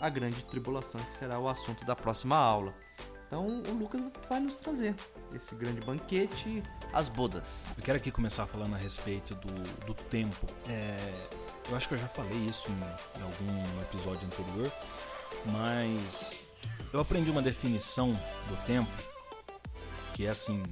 [0.00, 2.74] a grande tribulação, que será o assunto da próxima aula.
[3.26, 4.94] Então o Lucas vai nos trazer
[5.34, 7.74] esse grande banquete, as bodas.
[7.76, 10.46] Eu quero aqui começar falando a respeito do, do tempo.
[10.68, 11.28] É,
[11.68, 14.72] eu acho que eu já falei isso em, em algum episódio anterior,
[15.46, 16.46] mas
[16.92, 18.12] eu aprendi uma definição
[18.48, 18.90] do tempo
[20.14, 20.62] que é assim: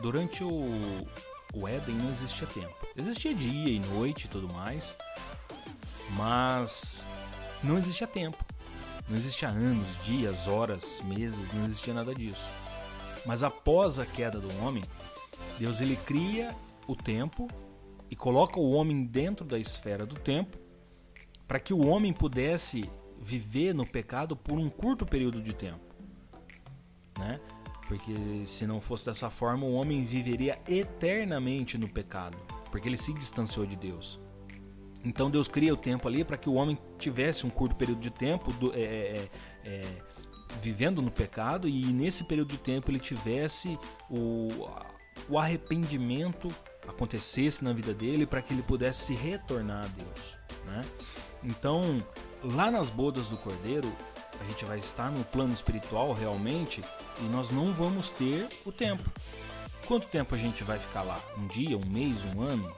[0.00, 0.64] durante o,
[1.52, 2.74] o Éden não existia tempo.
[2.96, 4.96] Existia dia e noite e tudo mais,
[6.10, 7.04] mas
[7.62, 8.38] não existia tempo.
[9.08, 12.48] Não existia anos, dias, horas, meses, não existia nada disso.
[13.24, 14.82] Mas após a queda do homem,
[15.58, 16.54] Deus ele cria
[16.86, 17.48] o tempo
[18.10, 20.58] e coloca o homem dentro da esfera do tempo
[21.46, 22.88] para que o homem pudesse
[23.20, 25.94] viver no pecado por um curto período de tempo,
[27.18, 27.40] né?
[27.86, 28.12] Porque
[28.46, 32.38] se não fosse dessa forma, o homem viveria eternamente no pecado,
[32.70, 34.20] porque ele se distanciou de Deus.
[35.04, 38.10] Então Deus cria o tempo ali para que o homem tivesse um curto período de
[38.10, 39.30] tempo do, é, é,
[39.64, 39.82] é,
[40.60, 44.48] vivendo no pecado e nesse período de tempo ele tivesse o,
[45.28, 46.52] o arrependimento
[46.88, 50.36] acontecesse na vida dele para que ele pudesse se retornar a Deus.
[50.64, 50.80] Né?
[51.42, 52.02] Então,
[52.42, 53.90] lá nas bodas do Cordeiro,
[54.40, 56.82] a gente vai estar no plano espiritual realmente
[57.20, 59.08] e nós não vamos ter o tempo.
[59.86, 61.20] Quanto tempo a gente vai ficar lá?
[61.36, 62.72] Um dia, um mês, um ano?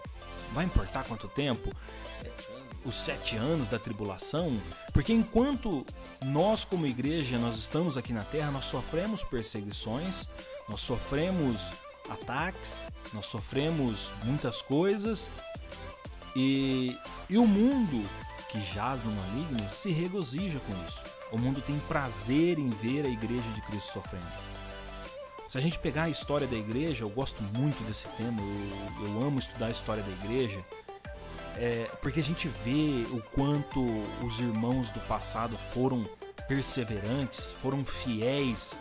[0.52, 1.72] Vai importar quanto tempo?
[2.84, 4.60] Os sete anos da tribulação?
[4.92, 5.86] Porque enquanto
[6.24, 10.28] nós, como igreja, nós estamos aqui na terra, nós sofremos perseguições,
[10.68, 11.72] nós sofremos
[12.10, 15.30] ataques, nós sofremos muitas coisas
[16.34, 16.96] e,
[17.28, 18.04] e o mundo
[18.48, 21.02] que jaz no maligno se regozija com isso.
[21.30, 24.26] O mundo tem prazer em ver a igreja de Cristo sofrendo.
[25.48, 29.22] Se a gente pegar a história da igreja, eu gosto muito desse tema, eu, eu
[29.22, 30.62] amo estudar a história da igreja,
[31.56, 33.84] é, porque a gente vê o quanto
[34.24, 36.02] os irmãos do passado foram
[36.48, 38.78] perseverantes, foram fiéis,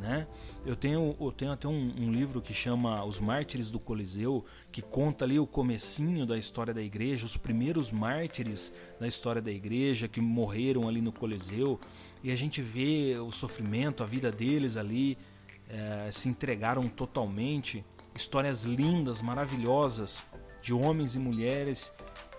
[0.00, 0.26] né?
[0.66, 4.80] Eu tenho, eu tenho até um, um, livro que chama Os Mártires do Coliseu, que
[4.80, 10.08] conta ali o comecinho da história da igreja, os primeiros mártires da história da igreja
[10.08, 11.78] que morreram ali no Coliseu,
[12.22, 15.18] e a gente vê o sofrimento, a vida deles ali,
[15.68, 17.84] é, se entregaram totalmente.
[18.14, 20.24] Histórias lindas, maravilhosas
[20.64, 21.92] de homens e mulheres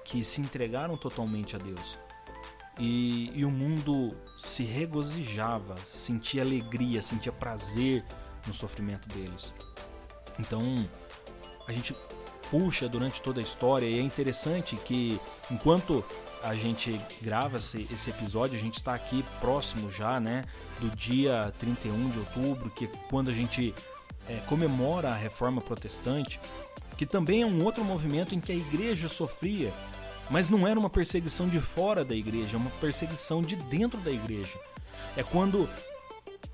[0.04, 1.96] que se entregaram totalmente a Deus.
[2.80, 8.04] E, e, o mundo se regozijava, sentia alegria, sentia prazer
[8.48, 9.54] no sofrimento deles.
[10.40, 10.90] Então
[11.68, 11.96] a gente
[12.50, 15.20] puxa durante toda a história e é interessante que
[15.52, 16.04] enquanto
[16.44, 20.46] a gente grava esse, episódio, a gente está aqui próximo já, né,
[20.80, 23.74] do dia 31 de outubro, que é quando a gente
[24.28, 26.40] é, comemora a Reforma Protestante,
[26.98, 29.74] que também é um outro movimento em que a igreja sofria
[30.30, 34.12] mas não era uma perseguição de fora da igreja, é uma perseguição de dentro da
[34.12, 34.58] igreja.
[35.16, 35.70] É quando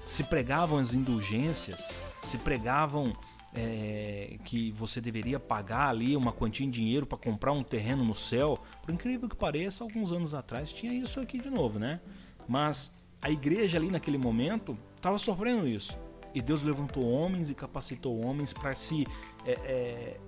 [0.03, 3.15] se pregavam as indulgências, se pregavam
[3.53, 8.15] é, que você deveria pagar ali uma quantia em dinheiro para comprar um terreno no
[8.15, 8.59] céu.
[8.81, 12.01] Por incrível que pareça, alguns anos atrás tinha isso aqui de novo, né?
[12.47, 15.97] Mas a igreja ali naquele momento estava sofrendo isso.
[16.33, 19.05] E Deus levantou homens e capacitou homens para se
[19.45, 20.19] é, é,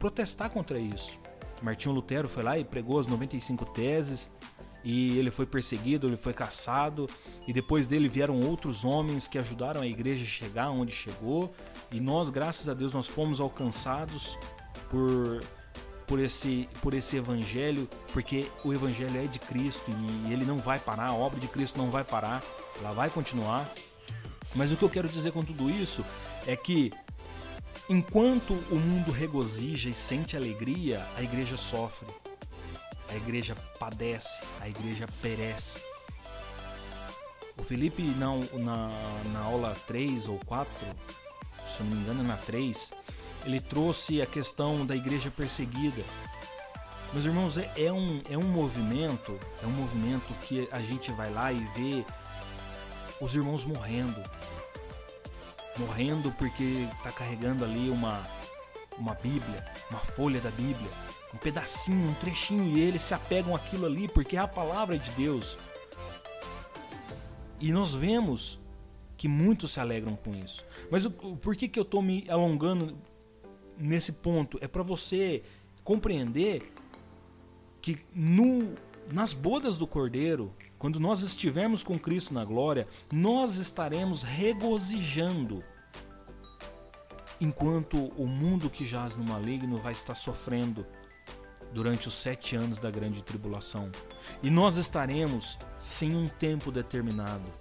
[0.00, 1.20] protestar contra isso.
[1.62, 4.30] Martinho Lutero foi lá e pregou as 95 teses
[4.82, 7.06] e ele foi perseguido, ele foi caçado
[7.46, 11.54] e depois dele vieram outros homens que ajudaram a igreja a chegar onde chegou
[11.92, 14.38] e nós, graças a Deus, nós fomos alcançados
[14.88, 15.40] por
[16.06, 19.92] por esse por esse evangelho, porque o evangelho é de Cristo
[20.26, 22.42] e ele não vai parar, a obra de Cristo não vai parar,
[22.80, 23.70] ela vai continuar.
[24.54, 26.04] Mas o que eu quero dizer com tudo isso
[26.46, 26.90] é que
[27.90, 32.06] Enquanto o mundo regozija e sente alegria, a igreja sofre,
[33.08, 35.82] a igreja padece, a igreja perece.
[37.58, 38.28] O Felipe, na,
[38.62, 38.90] na,
[39.32, 40.72] na aula 3 ou 4,
[41.68, 42.92] se eu não me engano, na 3,
[43.44, 46.04] ele trouxe a questão da igreja perseguida.
[47.12, 51.28] Meus irmãos, é, é, um, é um movimento, é um movimento que a gente vai
[51.32, 52.04] lá e vê
[53.20, 54.22] os irmãos morrendo,
[55.78, 58.26] morrendo porque está carregando ali uma,
[58.98, 60.90] uma Bíblia, uma folha da Bíblia,
[61.34, 65.10] um pedacinho, um trechinho, e eles se apegam àquilo ali porque é a palavra de
[65.12, 65.56] Deus.
[67.60, 68.58] E nós vemos
[69.16, 70.64] que muitos se alegram com isso.
[70.90, 72.96] Mas o, por que, que eu estou me alongando
[73.76, 74.58] nesse ponto?
[74.62, 75.42] É para você
[75.84, 76.72] compreender
[77.82, 78.74] que no,
[79.12, 85.62] nas bodas do Cordeiro, quando nós estivermos com Cristo na glória, nós estaremos regozijando.
[87.38, 90.86] Enquanto o mundo que jaz no maligno vai estar sofrendo
[91.74, 93.92] durante os sete anos da grande tribulação.
[94.42, 97.52] E nós estaremos sem um tempo determinado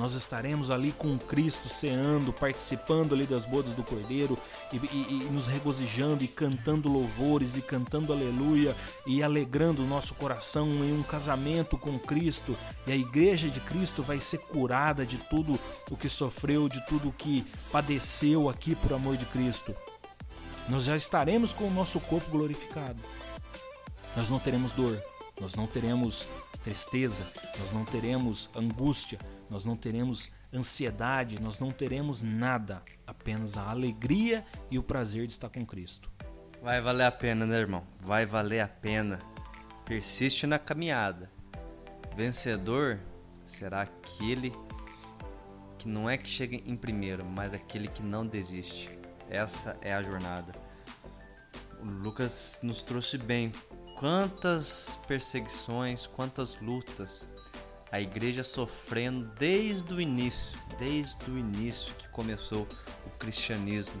[0.00, 4.38] nós estaremos ali com Cristo ceando, participando ali das bodas do Cordeiro
[4.72, 8.74] e, e, e nos regozijando e cantando louvores e cantando aleluia
[9.06, 12.56] e alegrando o nosso coração em um casamento com Cristo.
[12.86, 15.60] E a igreja de Cristo vai ser curada de tudo
[15.90, 19.76] o que sofreu, de tudo o que padeceu aqui por amor de Cristo.
[20.66, 22.98] Nós já estaremos com o nosso corpo glorificado.
[24.16, 24.98] Nós não teremos dor,
[25.38, 26.26] nós não teremos
[26.64, 29.18] tristeza, nós não teremos angústia,
[29.50, 35.32] nós não teremos ansiedade, nós não teremos nada, apenas a alegria e o prazer de
[35.32, 36.10] estar com Cristo.
[36.62, 37.84] Vai valer a pena, né, irmão?
[38.00, 39.18] Vai valer a pena.
[39.84, 41.30] Persiste na caminhada.
[42.16, 43.00] Vencedor
[43.44, 44.52] será aquele
[45.78, 48.90] que não é que chega em primeiro, mas aquele que não desiste.
[49.28, 50.52] Essa é a jornada.
[51.80, 53.50] O Lucas nos trouxe bem
[53.98, 57.28] quantas perseguições, quantas lutas
[57.92, 62.66] a igreja sofrendo desde o início, desde o início que começou
[63.06, 64.00] o cristianismo,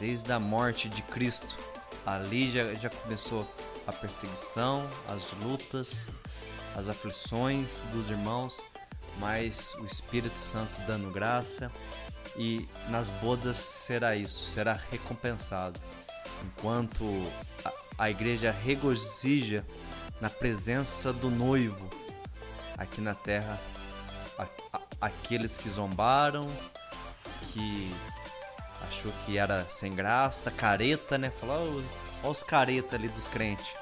[0.00, 1.58] desde a morte de Cristo.
[2.06, 3.46] Ali já, já começou
[3.86, 6.10] a perseguição, as lutas,
[6.74, 8.58] as aflições dos irmãos,
[9.18, 11.70] mas o Espírito Santo dando graça
[12.36, 15.78] e nas bodas será isso, será recompensado.
[16.44, 17.04] Enquanto
[17.98, 19.66] a igreja regozija
[20.20, 21.97] na presença do noivo
[22.78, 23.58] aqui na terra,
[25.00, 26.48] aqueles que zombaram,
[27.42, 27.94] que
[28.86, 31.30] achou que era sem graça, careta, né?
[31.30, 31.82] Falou,
[32.22, 33.74] olha os careta ali dos crentes.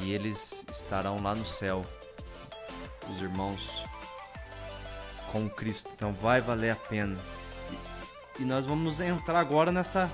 [0.00, 1.84] E eles estarão lá no céu,
[3.10, 3.82] os irmãos
[5.32, 5.90] com Cristo.
[5.94, 7.16] Então vai valer a pena.
[8.38, 10.10] E nós vamos entrar agora nessa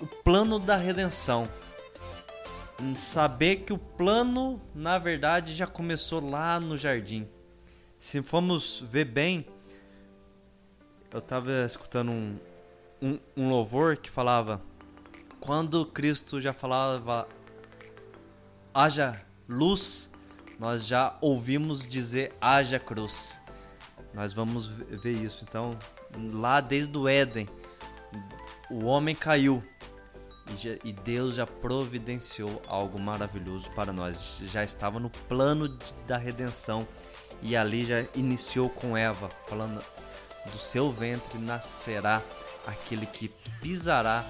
[0.00, 1.48] o plano da redenção.
[2.96, 7.28] Saber que o plano, na verdade, já começou lá no jardim.
[7.98, 9.44] Se formos ver bem,
[11.12, 12.38] eu estava escutando um,
[13.02, 14.62] um, um louvor que falava
[15.40, 17.28] quando Cristo já falava
[18.74, 20.10] haja luz,
[20.58, 23.40] nós já ouvimos dizer haja cruz.
[24.14, 25.44] Nós vamos ver isso.
[25.48, 25.78] Então,
[26.32, 27.46] lá desde o Éden,
[28.70, 29.62] o homem caiu
[30.84, 34.40] e Deus já providenciou algo maravilhoso para nós.
[34.44, 35.68] Já estava no plano
[36.06, 36.86] da redenção
[37.42, 39.82] e ali já iniciou com Eva, falando
[40.50, 42.22] do seu ventre nascerá
[42.66, 43.28] aquele que
[43.60, 44.24] pisará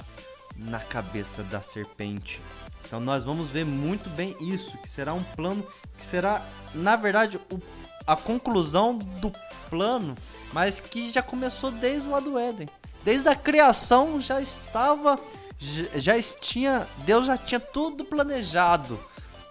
[0.57, 2.41] na cabeça da serpente.
[2.85, 5.67] Então nós vamos ver muito bem isso, que será um plano
[5.97, 7.61] que será, na verdade, o,
[8.07, 9.33] a conclusão do
[9.69, 10.15] plano,
[10.53, 12.69] mas que já começou desde lá do Éden.
[13.05, 15.19] Desde a criação já estava
[15.59, 18.99] já tinha Deus já tinha tudo planejado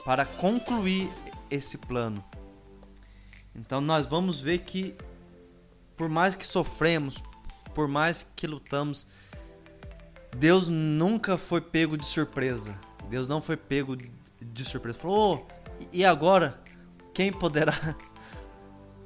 [0.06, 1.10] para concluir
[1.52, 2.24] esse plano.
[3.54, 4.96] Então nós vamos ver que
[5.98, 7.22] por mais que sofremos,
[7.74, 9.08] por mais que lutamos,
[10.38, 12.80] Deus nunca foi pego de surpresa.
[13.10, 13.98] Deus não foi pego
[14.40, 15.00] de surpresa.
[15.00, 16.62] Falou: oh, e agora?
[17.14, 17.74] Quem poderá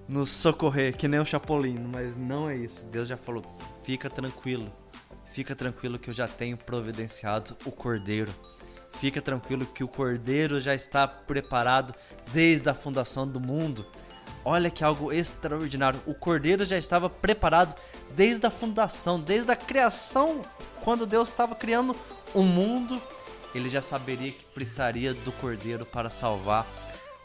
[0.08, 0.96] nos socorrer?
[0.98, 1.80] Que nem o Chapolin.
[1.92, 2.86] Mas não é isso.
[2.88, 3.44] Deus já falou:
[3.82, 4.72] fica tranquilo.
[5.32, 8.34] Fica tranquilo que eu já tenho providenciado o cordeiro.
[8.94, 11.96] Fica tranquilo que o cordeiro já está preparado
[12.34, 13.86] desde a fundação do mundo.
[14.44, 16.02] Olha que algo extraordinário.
[16.06, 17.80] O cordeiro já estava preparado
[18.14, 20.42] desde a fundação, desde a criação,
[20.84, 21.96] quando Deus estava criando
[22.34, 23.02] o mundo,
[23.56, 26.68] ele já saberia que precisaria do cordeiro para salvar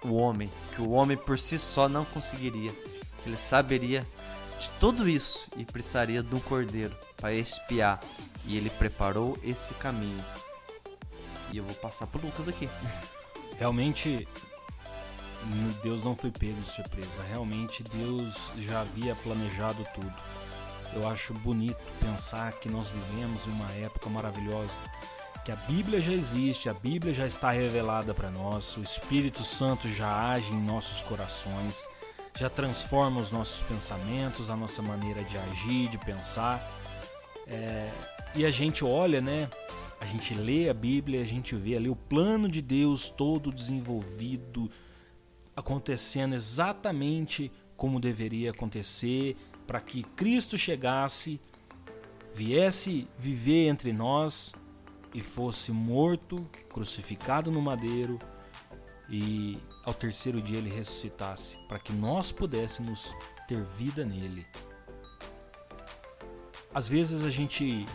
[0.04, 2.72] o homem, que o homem por si só não conseguiria.
[3.24, 4.06] Ele saberia
[4.60, 8.00] de tudo isso e precisaria um cordeiro para expiar.
[8.44, 10.24] E ele preparou esse caminho.
[11.52, 12.68] E eu vou passar para Lucas aqui.
[13.58, 14.26] Realmente
[15.82, 17.22] Deus não foi pego de surpresa.
[17.28, 20.14] Realmente Deus já havia planejado tudo.
[20.94, 24.78] Eu acho bonito pensar que nós vivemos uma época maravilhosa,
[25.44, 29.88] que a Bíblia já existe, a Bíblia já está revelada para nós, o Espírito Santo
[29.88, 31.86] já age em nossos corações,
[32.38, 36.60] já transforma os nossos pensamentos, a nossa maneira de agir, de pensar.
[37.46, 37.90] É,
[38.34, 39.48] e a gente olha, né?
[40.00, 44.70] A gente lê a Bíblia, a gente vê ali o plano de Deus todo desenvolvido,
[45.54, 49.36] acontecendo exatamente como deveria acontecer
[49.66, 51.40] para que Cristo chegasse,
[52.34, 54.54] viesse viver entre nós
[55.14, 58.18] e fosse morto, crucificado no madeiro
[59.10, 63.14] e ao terceiro dia ele ressuscitasse, para que nós pudéssemos
[63.48, 64.46] ter vida nele.
[66.76, 67.86] Às vezes a gente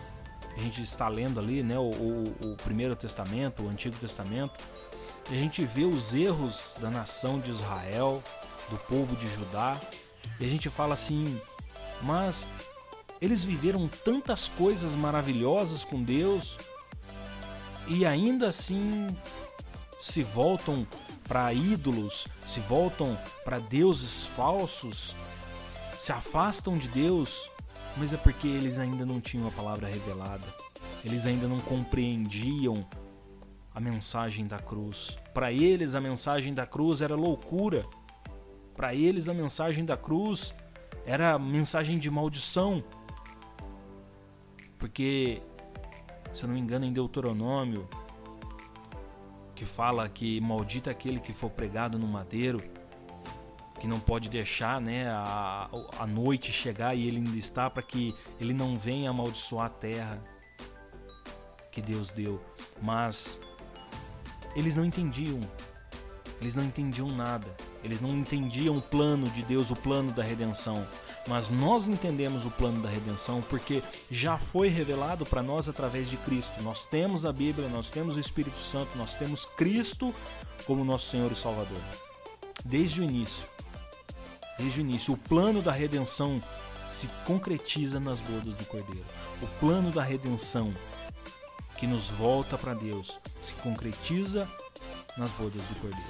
[0.57, 4.59] a gente está lendo ali, né, o, o, o Primeiro Testamento, o Antigo Testamento,
[5.29, 8.23] a gente vê os erros da nação de Israel,
[8.71, 9.79] do povo de Judá,
[10.39, 11.39] e a gente fala assim:
[12.01, 12.49] mas
[13.21, 16.57] eles viveram tantas coisas maravilhosas com Deus
[17.87, 19.15] e ainda assim
[20.01, 20.87] se voltam
[21.27, 23.15] para ídolos, se voltam
[23.45, 25.15] para deuses falsos,
[25.99, 27.51] se afastam de Deus,
[27.97, 30.45] mas é porque eles ainda não tinham a palavra revelada,
[31.03, 32.85] eles ainda não compreendiam
[33.73, 35.17] a mensagem da cruz.
[35.33, 37.85] Para eles, a mensagem da cruz era loucura.
[38.75, 40.53] Para eles, a mensagem da cruz
[41.05, 42.83] era mensagem de maldição.
[44.77, 45.41] Porque,
[46.33, 47.87] se eu não me engano, em Deuteronômio,
[49.55, 52.61] que fala que maldito é aquele que for pregado no madeiro,
[53.81, 55.67] que não pode deixar né, a,
[55.97, 60.23] a noite chegar e ele ainda está para que ele não venha amaldiçoar a terra
[61.71, 62.39] que Deus deu.
[62.79, 63.41] Mas
[64.55, 65.39] eles não entendiam.
[66.39, 67.47] Eles não entendiam nada.
[67.83, 70.87] Eles não entendiam o plano de Deus, o plano da redenção.
[71.27, 76.17] Mas nós entendemos o plano da redenção porque já foi revelado para nós através de
[76.17, 76.61] Cristo.
[76.61, 80.13] Nós temos a Bíblia, nós temos o Espírito Santo, nós temos Cristo
[80.67, 81.81] como nosso Senhor e Salvador.
[82.63, 83.49] Desde o início.
[84.57, 86.41] Desde o início, o plano da redenção
[86.87, 89.05] se concretiza nas bodas do Cordeiro.
[89.41, 90.73] O plano da redenção
[91.77, 94.47] que nos volta para Deus se concretiza
[95.17, 96.09] nas bodas do Cordeiro.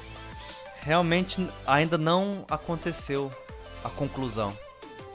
[0.81, 3.31] Realmente ainda não aconteceu
[3.83, 4.55] a conclusão.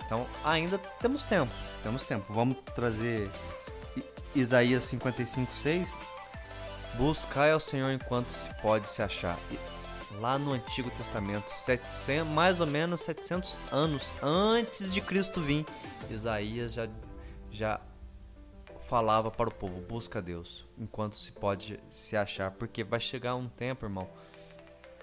[0.04, 1.52] Então ainda temos tempo,
[1.82, 2.32] temos tempo.
[2.32, 3.28] Vamos trazer
[4.34, 5.98] Isaías 55, 6.
[6.94, 9.36] Buscai ao Senhor enquanto se pode se achar.
[10.18, 15.66] Lá no Antigo Testamento, 700, mais ou menos 700 anos antes de Cristo vir,
[16.10, 16.88] Isaías já,
[17.50, 17.80] já
[18.86, 23.48] falava para o povo: busca Deus enquanto se pode se achar, porque vai chegar um
[23.48, 24.08] tempo, irmão,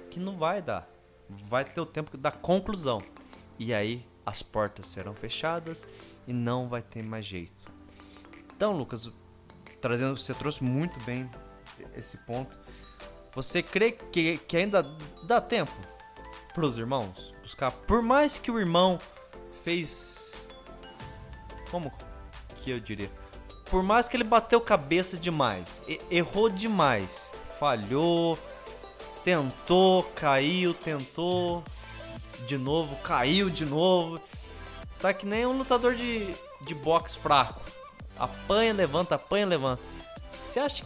[0.09, 0.87] que não vai dar.
[1.29, 3.01] Vai ter o tempo da conclusão.
[3.57, 5.87] E aí as portas serão fechadas
[6.27, 7.71] e não vai ter mais jeito.
[8.55, 9.11] Então, Lucas,
[9.81, 11.29] trazendo, você trouxe muito bem
[11.95, 12.55] esse ponto.
[13.35, 14.83] Você crê que, que ainda
[15.23, 15.73] dá tempo
[16.53, 17.71] para os irmãos buscar?
[17.71, 18.99] Por mais que o irmão
[19.63, 20.47] fez.
[21.71, 21.91] Como
[22.55, 23.09] que eu diria?
[23.65, 25.81] Por mais que ele bateu cabeça demais,
[26.11, 28.37] errou demais, falhou,
[29.23, 31.63] tentou, caiu, tentou,
[32.45, 34.21] de novo, caiu de novo.
[34.99, 37.61] Tá que nem um lutador de, de boxe fraco.
[38.17, 39.81] Apanha, levanta, apanha, levanta.
[40.41, 40.85] Você acha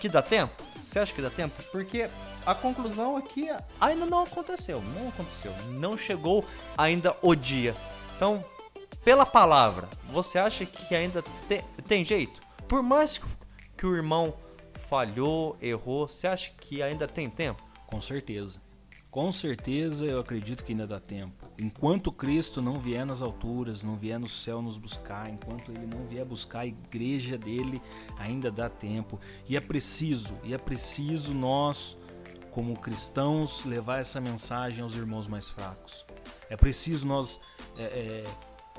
[0.00, 0.71] que dá tempo?
[0.82, 1.62] Você acha que dá tempo?
[1.70, 2.08] Porque
[2.44, 3.48] a conclusão aqui
[3.80, 4.82] ainda não aconteceu.
[4.94, 5.52] Não aconteceu.
[5.78, 6.44] Não chegou
[6.76, 7.74] ainda o dia.
[8.16, 8.44] Então,
[9.04, 12.40] pela palavra, você acha que ainda te, tem jeito?
[12.68, 13.20] Por mais
[13.76, 14.34] que o irmão
[14.74, 17.62] falhou, errou, você acha que ainda tem tempo?
[17.86, 18.60] Com certeza.
[19.12, 21.46] Com certeza eu acredito que ainda dá tempo.
[21.58, 26.06] Enquanto Cristo não vier nas alturas, não vier no céu nos buscar, enquanto ele não
[26.06, 27.82] vier buscar a igreja dele,
[28.16, 29.20] ainda dá tempo.
[29.46, 31.98] E é preciso, e é preciso nós,
[32.52, 36.06] como cristãos, levar essa mensagem aos irmãos mais fracos.
[36.48, 37.38] É preciso nós
[37.76, 38.24] é, é,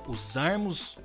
[0.07, 0.97] usarmos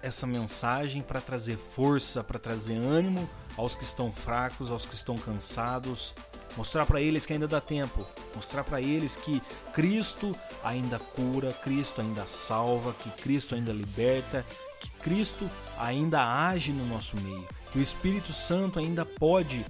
[0.00, 5.16] essa mensagem para trazer força, para trazer ânimo aos que estão fracos, aos que estão
[5.16, 6.14] cansados,
[6.56, 9.42] mostrar para eles que ainda dá tempo, mostrar para eles que
[9.72, 14.44] Cristo ainda cura, Cristo ainda salva, que Cristo ainda liberta,
[14.80, 15.48] que Cristo
[15.78, 19.64] ainda age no nosso meio, que o Espírito Santo ainda pode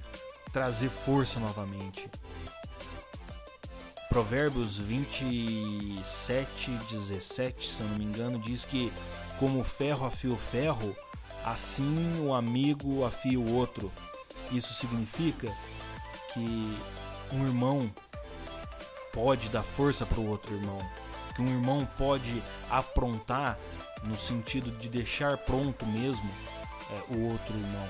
[0.52, 2.08] trazer força novamente.
[4.08, 8.92] Provérbios 27, 17, se eu não me engano, diz que
[9.38, 10.96] como ferro afia o ferro,
[11.44, 13.92] assim o amigo afia o outro.
[14.50, 15.54] Isso significa
[16.32, 16.78] que
[17.32, 17.92] um irmão
[19.12, 20.78] pode dar força para o outro irmão,
[21.34, 23.58] que um irmão pode aprontar
[24.04, 26.30] no sentido de deixar pronto mesmo
[26.90, 27.88] é, o outro irmão.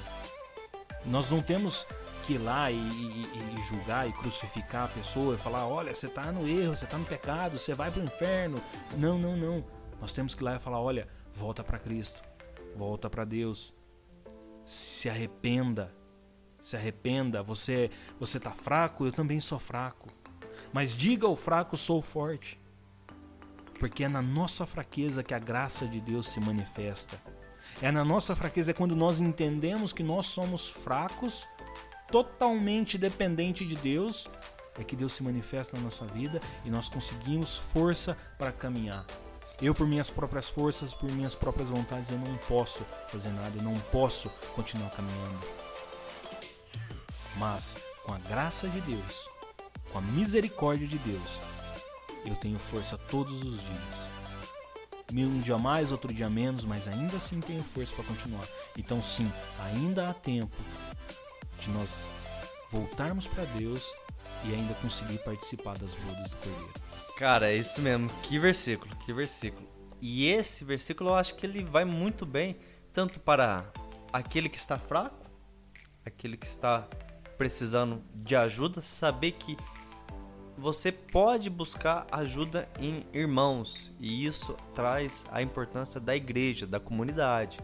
[1.06, 1.86] Nós não temos
[2.24, 6.06] que ir lá e, e, e, julgar e crucificar a pessoa e falar: olha, você
[6.06, 8.60] está no erro, você está no pecado, você vai para o inferno.
[8.96, 9.64] Não, não, não.
[10.00, 12.22] Nós temos que ir lá e falar: olha, volta para Cristo,
[12.76, 13.72] volta para Deus,
[14.64, 15.94] se arrependa,
[16.60, 17.42] se arrependa.
[17.42, 20.08] Você você está fraco, eu também sou fraco.
[20.72, 22.60] Mas diga ao fraco: sou forte.
[23.78, 27.20] Porque é na nossa fraqueza que a graça de Deus se manifesta.
[27.80, 31.48] É na nossa fraqueza é quando nós entendemos que nós somos fracos,
[32.10, 34.28] totalmente dependente de Deus,
[34.78, 39.06] é que Deus se manifesta na nossa vida e nós conseguimos força para caminhar.
[39.62, 43.62] Eu, por minhas próprias forças, por minhas próprias vontades, eu não posso fazer nada, eu
[43.62, 45.69] não posso continuar caminhando.
[47.40, 49.26] Mas, com a graça de Deus,
[49.90, 51.40] com a misericórdia de Deus,
[52.26, 54.10] eu tenho força todos os dias.
[55.10, 58.46] Um dia mais, outro dia menos, mas ainda assim tenho força para continuar.
[58.76, 60.54] Então, sim, ainda há tempo
[61.58, 62.06] de nós
[62.70, 63.90] voltarmos para Deus
[64.44, 66.74] e ainda conseguir participar das bodas do Cordeiro.
[67.16, 68.10] Cara, é isso mesmo.
[68.22, 69.66] Que versículo, que versículo.
[69.98, 72.58] E esse versículo eu acho que ele vai muito bem
[72.92, 73.72] tanto para
[74.12, 75.26] aquele que está fraco,
[76.04, 76.86] aquele que está
[77.40, 79.56] precisando de ajuda, saber que
[80.58, 87.58] você pode buscar ajuda em irmãos e isso traz a importância da igreja, da comunidade.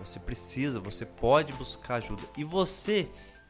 [0.00, 2.24] Você precisa, você pode buscar ajuda.
[2.36, 3.08] E você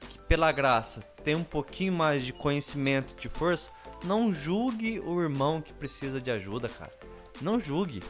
[0.08, 3.72] que pela graça tem um pouquinho mais de conhecimento, de força,
[4.04, 6.92] não julgue o irmão que precisa de ajuda, cara.
[7.40, 8.04] Não julgue.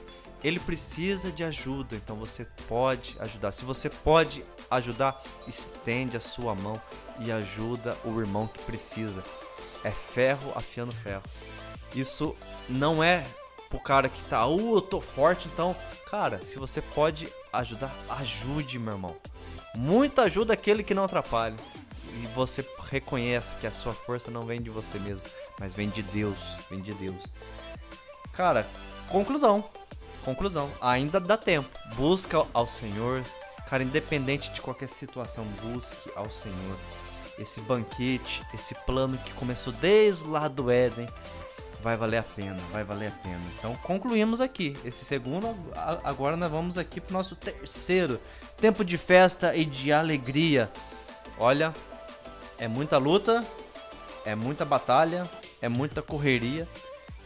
[0.44, 3.52] Ele precisa de ajuda, então você pode ajudar.
[3.52, 6.78] Se você pode ajudar, estende a sua mão
[7.20, 9.22] e ajuda o irmão que precisa.
[9.84, 11.22] É ferro afiando ferro.
[11.94, 12.36] Isso
[12.68, 13.24] não é
[13.68, 15.74] pro cara que tá, uh, eu tô forte, então,
[16.10, 19.14] cara, se você pode ajudar, ajude, meu irmão.
[19.74, 21.56] Muita ajuda aquele que não atrapalha.
[22.22, 25.22] E você reconhece que a sua força não vem de você mesmo,
[25.60, 26.38] mas vem de Deus,
[26.70, 27.22] vem de Deus.
[28.32, 28.66] Cara,
[29.08, 29.64] conclusão.
[30.24, 31.68] Conclusão, ainda dá tempo.
[31.94, 33.22] Busca ao Senhor.
[33.68, 36.76] Cara, independente de qualquer situação, busque ao Senhor.
[37.38, 41.08] Esse banquete, esse plano que começou desde lá do Éden,
[41.82, 43.40] vai valer a pena, vai valer a pena.
[43.58, 45.54] Então concluímos aqui esse segundo.
[46.02, 48.20] Agora nós vamos aqui pro nosso terceiro
[48.56, 50.70] tempo de festa e de alegria.
[51.38, 51.72] Olha,
[52.58, 53.44] é muita luta,
[54.24, 55.30] é muita batalha,
[55.60, 56.66] é muita correria,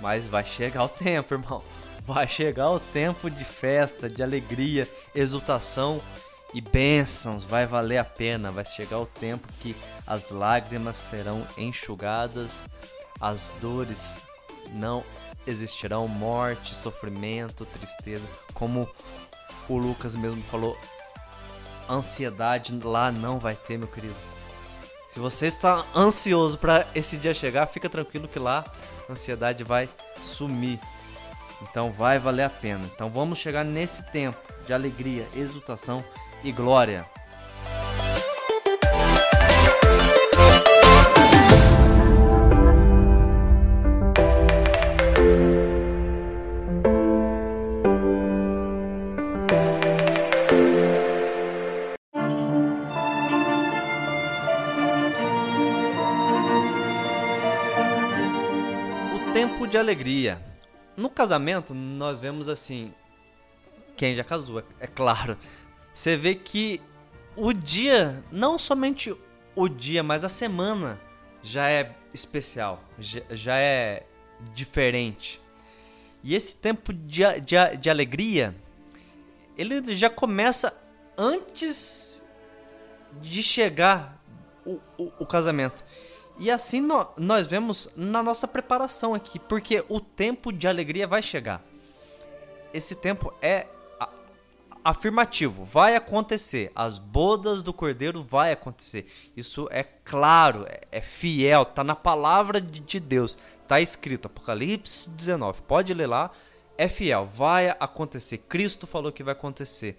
[0.00, 1.62] mas vai chegar o tempo, irmão.
[2.02, 6.02] Vai chegar o tempo de festa, de alegria, exultação
[6.54, 7.44] e bênçãos.
[7.44, 8.50] Vai valer a pena.
[8.50, 9.76] Vai chegar o tempo que
[10.06, 12.68] as lágrimas serão enxugadas,
[13.20, 14.18] as dores
[14.72, 15.04] não
[15.46, 18.88] existirão, morte, sofrimento, tristeza, como
[19.68, 20.76] o Lucas mesmo falou.
[21.88, 24.14] Ansiedade lá não vai ter, meu querido.
[25.10, 28.64] Se você está ansioso para esse dia chegar, fica tranquilo que lá
[29.08, 29.88] a ansiedade vai
[30.22, 30.78] sumir.
[31.62, 32.88] Então vai valer a pena.
[32.94, 36.04] Então vamos chegar nesse tempo de alegria, exultação
[36.42, 37.04] e glória.
[59.14, 60.40] O tempo de alegria.
[60.96, 62.92] No casamento, nós vemos assim.
[63.96, 65.36] Quem já casou, é claro.
[66.00, 66.80] Você vê que
[67.36, 69.14] o dia, não somente
[69.54, 70.98] o dia, mas a semana
[71.42, 74.06] já é especial, já, é
[74.54, 75.42] diferente.
[76.24, 78.56] E esse tempo de, de, de alegria,
[79.58, 80.74] ele já começa
[81.18, 82.22] antes
[83.20, 84.18] de chegar
[84.64, 85.84] o, o, o casamento.
[86.38, 91.20] E assim no, nós vemos na nossa preparação aqui, porque o tempo de alegria vai
[91.20, 91.62] chegar.
[92.72, 93.66] Esse tempo é
[94.84, 96.70] afirmativo, vai acontecer.
[96.74, 99.06] As bodas do Cordeiro vai acontecer.
[99.36, 105.10] Isso é claro, é, é fiel, tá na palavra de, de Deus, tá escrito Apocalipse
[105.10, 105.62] 19.
[105.62, 106.30] Pode ler lá,
[106.76, 108.38] é fiel, vai acontecer.
[108.38, 109.98] Cristo falou que vai acontecer.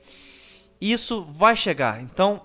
[0.80, 2.02] Isso vai chegar.
[2.02, 2.42] Então,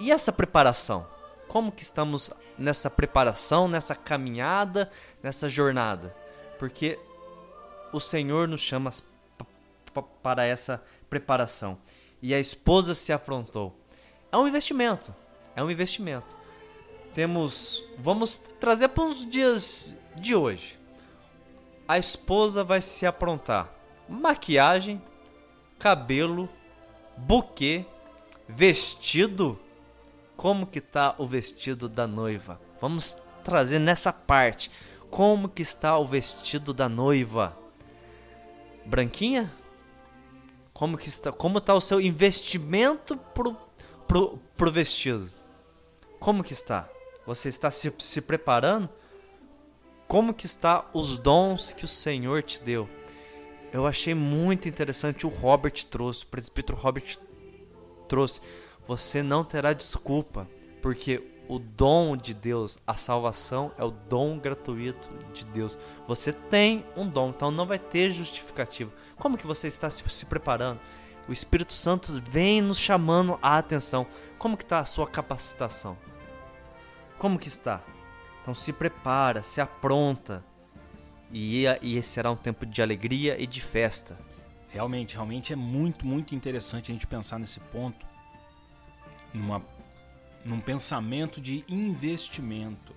[0.00, 1.06] e essa preparação?
[1.48, 4.90] Como que estamos nessa preparação, nessa caminhada,
[5.22, 6.14] nessa jornada?
[6.58, 6.98] Porque
[7.92, 8.90] o Senhor nos chama
[10.22, 11.78] para essa preparação.
[12.20, 13.78] E a esposa se aprontou.
[14.30, 15.14] É um investimento.
[15.54, 16.36] É um investimento.
[17.14, 17.84] Temos.
[17.98, 20.78] Vamos trazer para os dias de hoje.
[21.86, 23.72] A esposa vai se aprontar.
[24.08, 25.02] Maquiagem,
[25.78, 26.48] cabelo,
[27.16, 27.84] buquê,
[28.46, 29.58] vestido
[30.38, 32.60] como que tá o vestido da noiva.
[32.80, 34.70] Vamos trazer nessa parte.
[35.10, 37.58] Como que está o vestido da noiva?
[38.86, 39.52] Branquinha?
[40.78, 41.32] Como que está?
[41.32, 43.56] Como está o seu investimento pro,
[44.06, 45.28] pro, pro vestido?
[46.20, 46.88] Como que está?
[47.26, 48.88] Você está se, se preparando?
[50.06, 52.88] Como que está os dons que o Senhor te deu?
[53.72, 57.18] Eu achei muito interessante o Robert trouxe, o presbítero Robert
[58.06, 58.40] trouxe
[58.86, 60.48] você não terá desculpa,
[60.80, 65.78] porque o dom de Deus, a salvação é o dom gratuito de Deus.
[66.06, 68.92] Você tem um dom, então não vai ter justificativa.
[69.16, 70.78] Como que você está se preparando?
[71.26, 74.06] O Espírito Santo vem nos chamando a atenção.
[74.38, 75.96] Como que está a sua capacitação?
[77.18, 77.82] Como que está?
[78.42, 80.44] Então se prepara, se apronta.
[81.32, 84.18] E, e esse será um tempo de alegria e de festa.
[84.70, 88.06] Realmente, realmente é muito, muito interessante a gente pensar nesse ponto
[89.32, 89.62] numa,
[90.48, 92.96] num pensamento de investimento.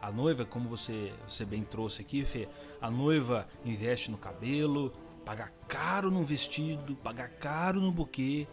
[0.00, 2.48] A noiva, como você, você bem trouxe aqui, Fê,
[2.80, 4.90] a noiva investe no cabelo,
[5.24, 8.48] paga caro no vestido, paga caro no buquê.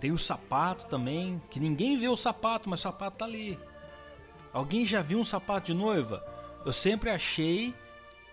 [0.00, 3.58] Tem o sapato também, que ninguém vê o sapato, mas o sapato tá ali.
[4.50, 6.24] Alguém já viu um sapato de noiva?
[6.64, 7.74] Eu sempre achei,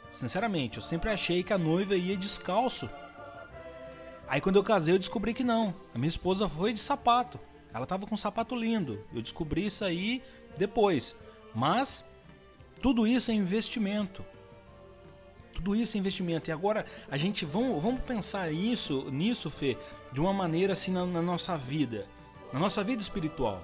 [0.10, 2.90] sinceramente, eu sempre achei que a noiva ia descalço.
[4.30, 5.76] Aí quando eu casei eu descobri que não.
[5.94, 7.38] A minha esposa foi de sapato.
[7.76, 9.04] Ela tava com um sapato lindo.
[9.14, 10.24] Eu descobri isso aí
[10.58, 11.14] depois.
[11.54, 12.10] Mas
[12.82, 14.24] tudo isso é investimento.
[15.54, 16.50] Tudo isso é investimento.
[16.50, 19.78] E agora a gente vamos, vamos pensar isso, nisso, Fê,
[20.14, 22.08] de uma maneira assim na, na nossa vida,
[22.54, 23.62] na nossa vida espiritual.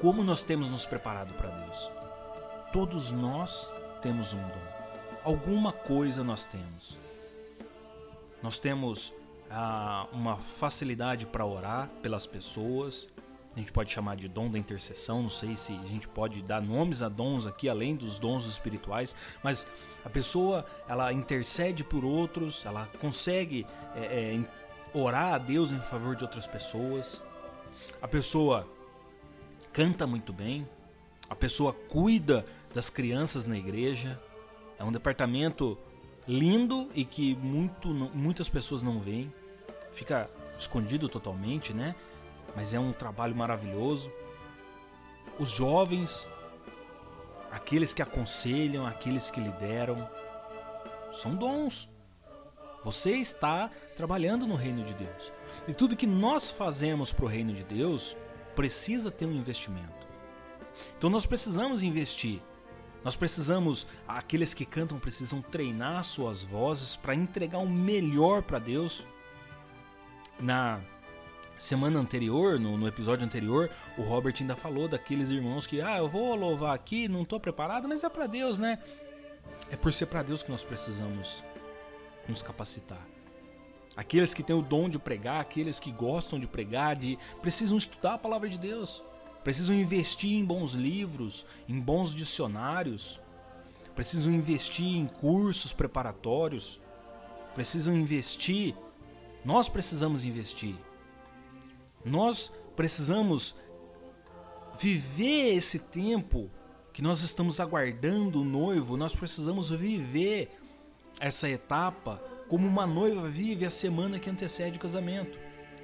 [0.00, 1.92] Como nós temos nos preparado para Deus?
[2.72, 3.70] Todos nós
[4.02, 4.72] temos um dom.
[5.22, 6.98] Alguma coisa nós temos.
[8.42, 9.14] Nós temos
[10.12, 13.08] uma facilidade para orar pelas pessoas.
[13.54, 16.62] A gente pode chamar de dom da intercessão, não sei se a gente pode dar
[16.62, 19.66] nomes a dons aqui além dos dons espirituais, mas
[20.04, 26.16] a pessoa ela intercede por outros, ela consegue é, é, orar a Deus em favor
[26.16, 27.22] de outras pessoas.
[28.00, 28.66] A pessoa
[29.70, 30.66] canta muito bem,
[31.28, 32.44] a pessoa cuida
[32.74, 34.20] das crianças na igreja,
[34.78, 35.78] É um departamento
[36.26, 39.32] lindo e que muito, muitas pessoas não veem.
[39.92, 40.28] Fica
[40.58, 41.94] escondido totalmente, né?
[42.56, 44.10] Mas é um trabalho maravilhoso.
[45.38, 46.28] Os jovens,
[47.50, 50.08] aqueles que aconselham, aqueles que lideram,
[51.12, 51.88] são dons.
[52.82, 55.32] Você está trabalhando no reino de Deus.
[55.68, 58.16] E tudo que nós fazemos para o reino de Deus
[58.56, 60.06] precisa ter um investimento.
[60.96, 62.42] Então nós precisamos investir.
[63.04, 69.04] Nós precisamos, aqueles que cantam precisam treinar suas vozes para entregar o melhor para Deus.
[70.42, 70.80] Na
[71.56, 76.08] semana anterior, no, no, episódio anterior, o Robert ainda falou daqueles irmãos que, ah, eu
[76.08, 78.80] vou louvar aqui, não estou preparado, mas é para Deus, né?
[79.70, 81.44] É por ser para Deus que nós precisamos
[82.28, 83.06] nos capacitar.
[83.96, 88.14] Aqueles que têm o dom de pregar, aqueles que gostam de pregar, de, precisam estudar
[88.14, 89.04] a palavra de Deus,
[89.44, 93.20] precisam investir em bons livros, em bons dicionários,
[93.94, 96.80] precisam investir em cursos preparatórios,
[97.54, 98.74] precisam investir.
[99.44, 100.76] Nós precisamos investir.
[102.04, 103.56] Nós precisamos
[104.78, 106.50] viver esse tempo
[106.92, 110.50] que nós estamos aguardando o noivo, nós precisamos viver
[111.20, 115.38] essa etapa como uma noiva vive a semana que antecede o casamento,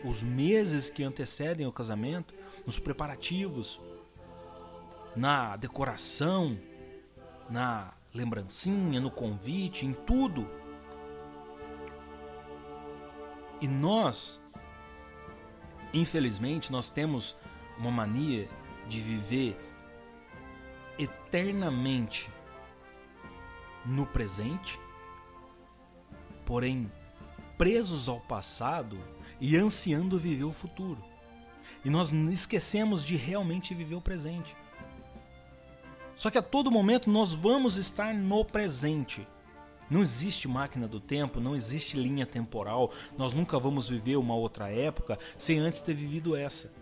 [0.04, 2.34] os meses que antecedem o casamento,
[2.66, 3.80] nos preparativos,
[5.16, 6.58] na decoração,
[7.48, 10.46] na lembrancinha, no convite, em tudo.
[13.60, 14.40] E nós,
[15.92, 17.36] infelizmente, nós temos
[17.78, 18.48] uma mania
[18.86, 19.56] de viver
[20.98, 22.30] eternamente
[23.84, 24.78] no presente
[26.48, 26.90] porém
[27.58, 28.98] presos ao passado
[29.38, 31.04] e ansiando viver o futuro.
[31.84, 34.56] E nós esquecemos de realmente viver o presente.
[36.16, 39.28] Só que a todo momento nós vamos estar no presente.
[39.90, 42.92] Não existe máquina do tempo, não existe linha temporal.
[43.16, 46.72] Nós nunca vamos viver uma outra época sem antes ter vivido essa.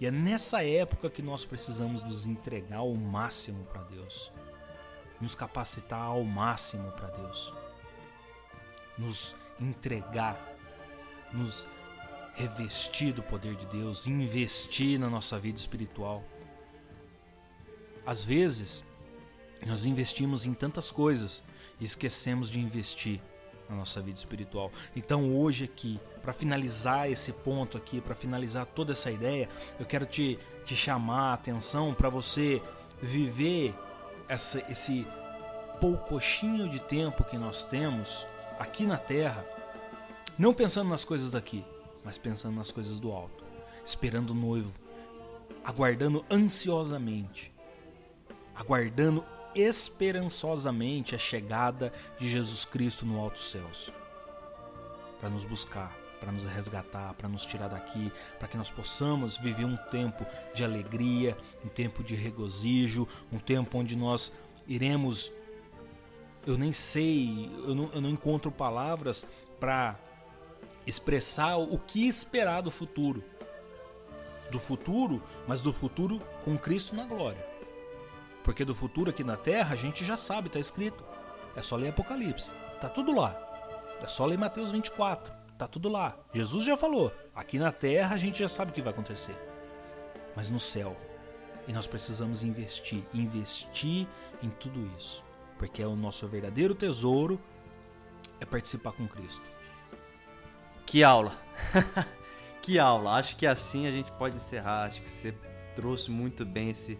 [0.00, 4.32] E é nessa época que nós precisamos nos entregar ao máximo para Deus,
[5.20, 7.52] nos capacitar ao máximo para Deus
[8.98, 10.36] nos entregar,
[11.32, 11.68] nos
[12.34, 16.24] revestir do poder de Deus, investir na nossa vida espiritual.
[18.04, 18.84] Às vezes,
[19.66, 21.42] nós investimos em tantas coisas
[21.80, 23.20] e esquecemos de investir
[23.68, 24.72] na nossa vida espiritual.
[24.96, 29.48] Então, hoje aqui, para finalizar esse ponto aqui, para finalizar toda essa ideia,
[29.78, 32.62] eu quero te, te chamar a atenção para você
[33.00, 33.74] viver
[34.28, 35.06] essa, esse
[35.80, 38.26] poucochinho de tempo que nós temos
[38.58, 39.46] aqui na terra,
[40.38, 41.64] não pensando nas coisas daqui,
[42.04, 43.44] mas pensando nas coisas do alto,
[43.84, 44.72] esperando o noivo,
[45.64, 47.52] aguardando ansiosamente,
[48.54, 49.24] aguardando
[49.54, 53.92] esperançosamente a chegada de Jesus Cristo no alto céus,
[55.20, 59.64] para nos buscar, para nos resgatar, para nos tirar daqui, para que nós possamos viver
[59.64, 64.32] um tempo de alegria, um tempo de regozijo, um tempo onde nós
[64.66, 65.32] iremos
[66.48, 69.26] eu nem sei, eu não, eu não encontro palavras
[69.60, 69.98] para
[70.86, 73.22] expressar o que esperar do futuro.
[74.50, 77.46] Do futuro, mas do futuro com Cristo na glória.
[78.42, 81.04] Porque do futuro aqui na terra a gente já sabe, está escrito.
[81.56, 83.36] É só ler Apocalipse, tá tudo lá.
[84.00, 86.16] É só ler Mateus 24, tá tudo lá.
[86.32, 89.36] Jesus já falou, aqui na terra a gente já sabe o que vai acontecer.
[90.36, 90.96] Mas no céu,
[91.66, 94.06] e nós precisamos investir, investir
[94.42, 95.26] em tudo isso
[95.58, 97.40] porque é o nosso verdadeiro tesouro
[98.40, 99.50] é participar com Cristo.
[100.86, 101.36] Que aula!
[102.62, 103.16] que aula!
[103.16, 104.84] Acho que assim a gente pode encerrar.
[104.84, 105.36] Acho que você
[105.74, 106.98] trouxe muito bem esse,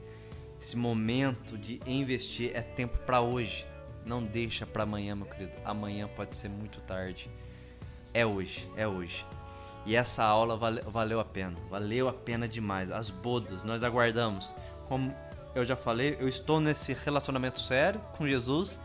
[0.61, 2.51] esse momento de investir.
[2.55, 3.67] É tempo para hoje.
[4.05, 5.57] Não deixa para amanhã, meu querido.
[5.65, 7.31] Amanhã pode ser muito tarde.
[8.15, 9.25] É hoje, é hoje.
[9.87, 11.57] E essa aula vale, valeu a pena.
[11.71, 12.91] Valeu a pena demais.
[12.91, 14.55] As bodas, nós aguardamos.
[14.89, 15.15] Como
[15.55, 18.81] eu já falei, eu estou nesse relacionamento sério com Jesus,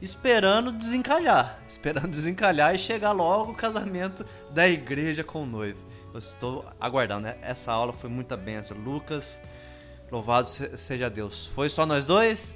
[0.00, 5.84] esperando desencalhar, esperando desencalhar e chegar logo o casamento da igreja com o noivo.
[6.12, 7.36] Eu estou aguardando, né?
[7.42, 8.76] Essa aula foi muita bênção.
[8.76, 9.40] Lucas,
[10.10, 11.46] louvado seja Deus.
[11.54, 12.54] Foi só nós dois?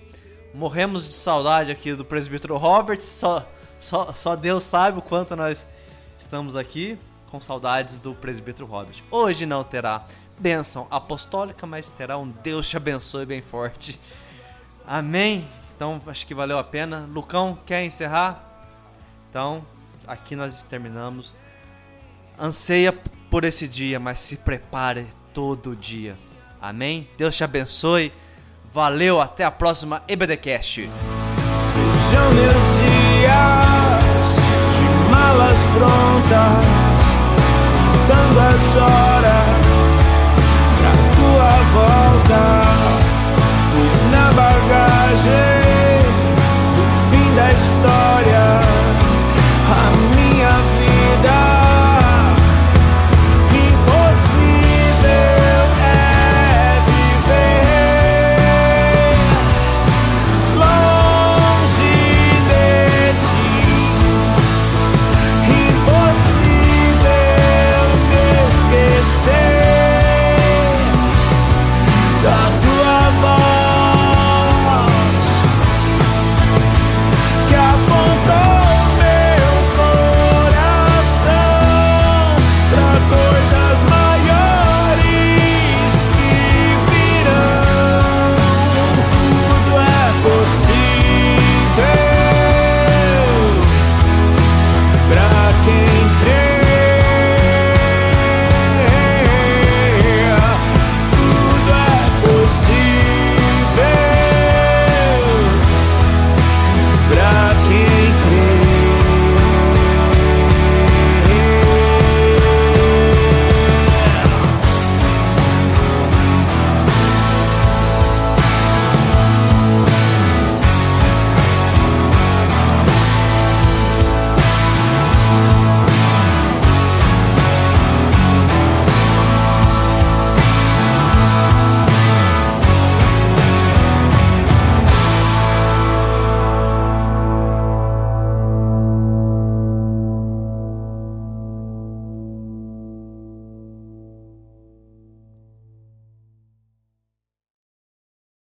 [0.52, 3.48] Morremos de saudade aqui do presbítero Robert, só,
[3.78, 5.66] só, só Deus sabe o quanto nós
[6.16, 6.98] estamos aqui
[7.30, 9.02] com saudades do presbítero Robert.
[9.10, 10.06] Hoje não terá
[10.38, 14.00] bênção apostólica, mas terá um Deus te abençoe bem forte.
[14.86, 15.44] Amém?
[15.74, 17.08] Então acho que valeu a pena.
[17.12, 18.70] Lucão, quer encerrar?
[19.30, 19.66] Então,
[20.06, 21.34] aqui nós terminamos.
[22.38, 22.92] Anseia
[23.30, 26.16] por esse dia, mas se prepare todo dia.
[26.64, 27.06] Amém?
[27.18, 28.10] Deus te abençoe.
[28.72, 30.80] Valeu, até a próxima EBDcast.
[30.80, 34.36] Sejam meus dias
[34.78, 37.04] de malas prontas,
[37.92, 39.60] contando as horas
[40.78, 42.63] pra tua volta.